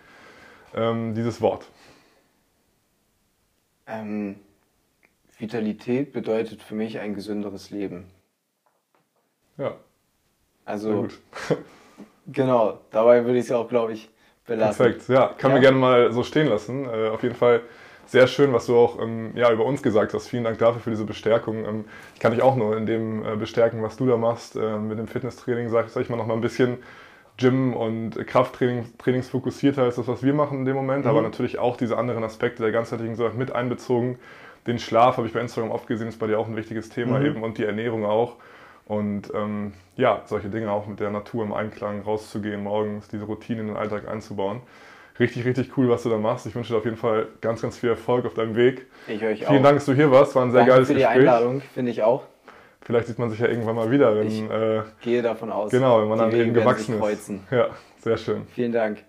[0.74, 1.66] ähm, dieses Wort?
[3.86, 4.36] Ähm,
[5.38, 8.06] Vitalität bedeutet für mich ein gesünderes Leben.
[9.62, 9.76] Ja,
[10.64, 11.06] Also,
[12.26, 14.08] genau, dabei würde ich es auch, glaube ich,
[14.46, 14.86] belassen.
[14.86, 15.56] Perfekt, ja, kann Ja.
[15.56, 16.86] mir gerne mal so stehen lassen.
[16.86, 17.60] Äh, auf jeden Fall
[18.06, 20.28] sehr schön, was du auch ähm, ja, über uns gesagt hast.
[20.28, 21.64] Vielen Dank dafür für diese Bestärkung.
[21.64, 21.84] Ähm,
[22.14, 24.56] ich kann dich auch nur in dem äh, bestärken, was du da machst.
[24.56, 26.78] Äh, mit dem Fitnesstraining, sag, sag ich mal, noch mal ein bisschen
[27.38, 31.06] Gym und Krafttraining Trainings fokussierter als das, was wir machen in dem Moment.
[31.06, 34.18] Aber natürlich auch diese anderen Aspekte der ganzheitlichen Sache mit einbezogen.
[34.66, 37.18] Den Schlaf habe ich bei Instagram oft gesehen, ist bei dir auch ein wichtiges Thema
[37.18, 37.26] Mhm.
[37.26, 38.36] eben und die Ernährung auch.
[38.86, 43.60] Und ähm, ja, solche Dinge auch mit der Natur im Einklang rauszugehen, morgens diese Routine
[43.60, 44.60] in den Alltag einzubauen.
[45.20, 46.46] Richtig, richtig cool, was du da machst.
[46.46, 48.86] Ich wünsche dir auf jeden Fall ganz, ganz viel Erfolg auf deinem Weg.
[49.06, 49.62] Ich euch Vielen auch.
[49.62, 50.34] Dank, dass du hier warst.
[50.34, 51.18] War ein sehr Danke geiles für die Gespräch.
[51.18, 52.24] Einladung, finde ich auch.
[52.80, 55.70] Vielleicht sieht man sich ja irgendwann mal wieder, wenn, Ich- äh, Gehe davon aus.
[55.70, 57.00] genau, wenn man dann eben gewachsen ist.
[57.00, 57.46] kreuzen.
[57.50, 57.68] Ja,
[58.00, 58.46] sehr schön.
[58.54, 59.04] Vielen Dank.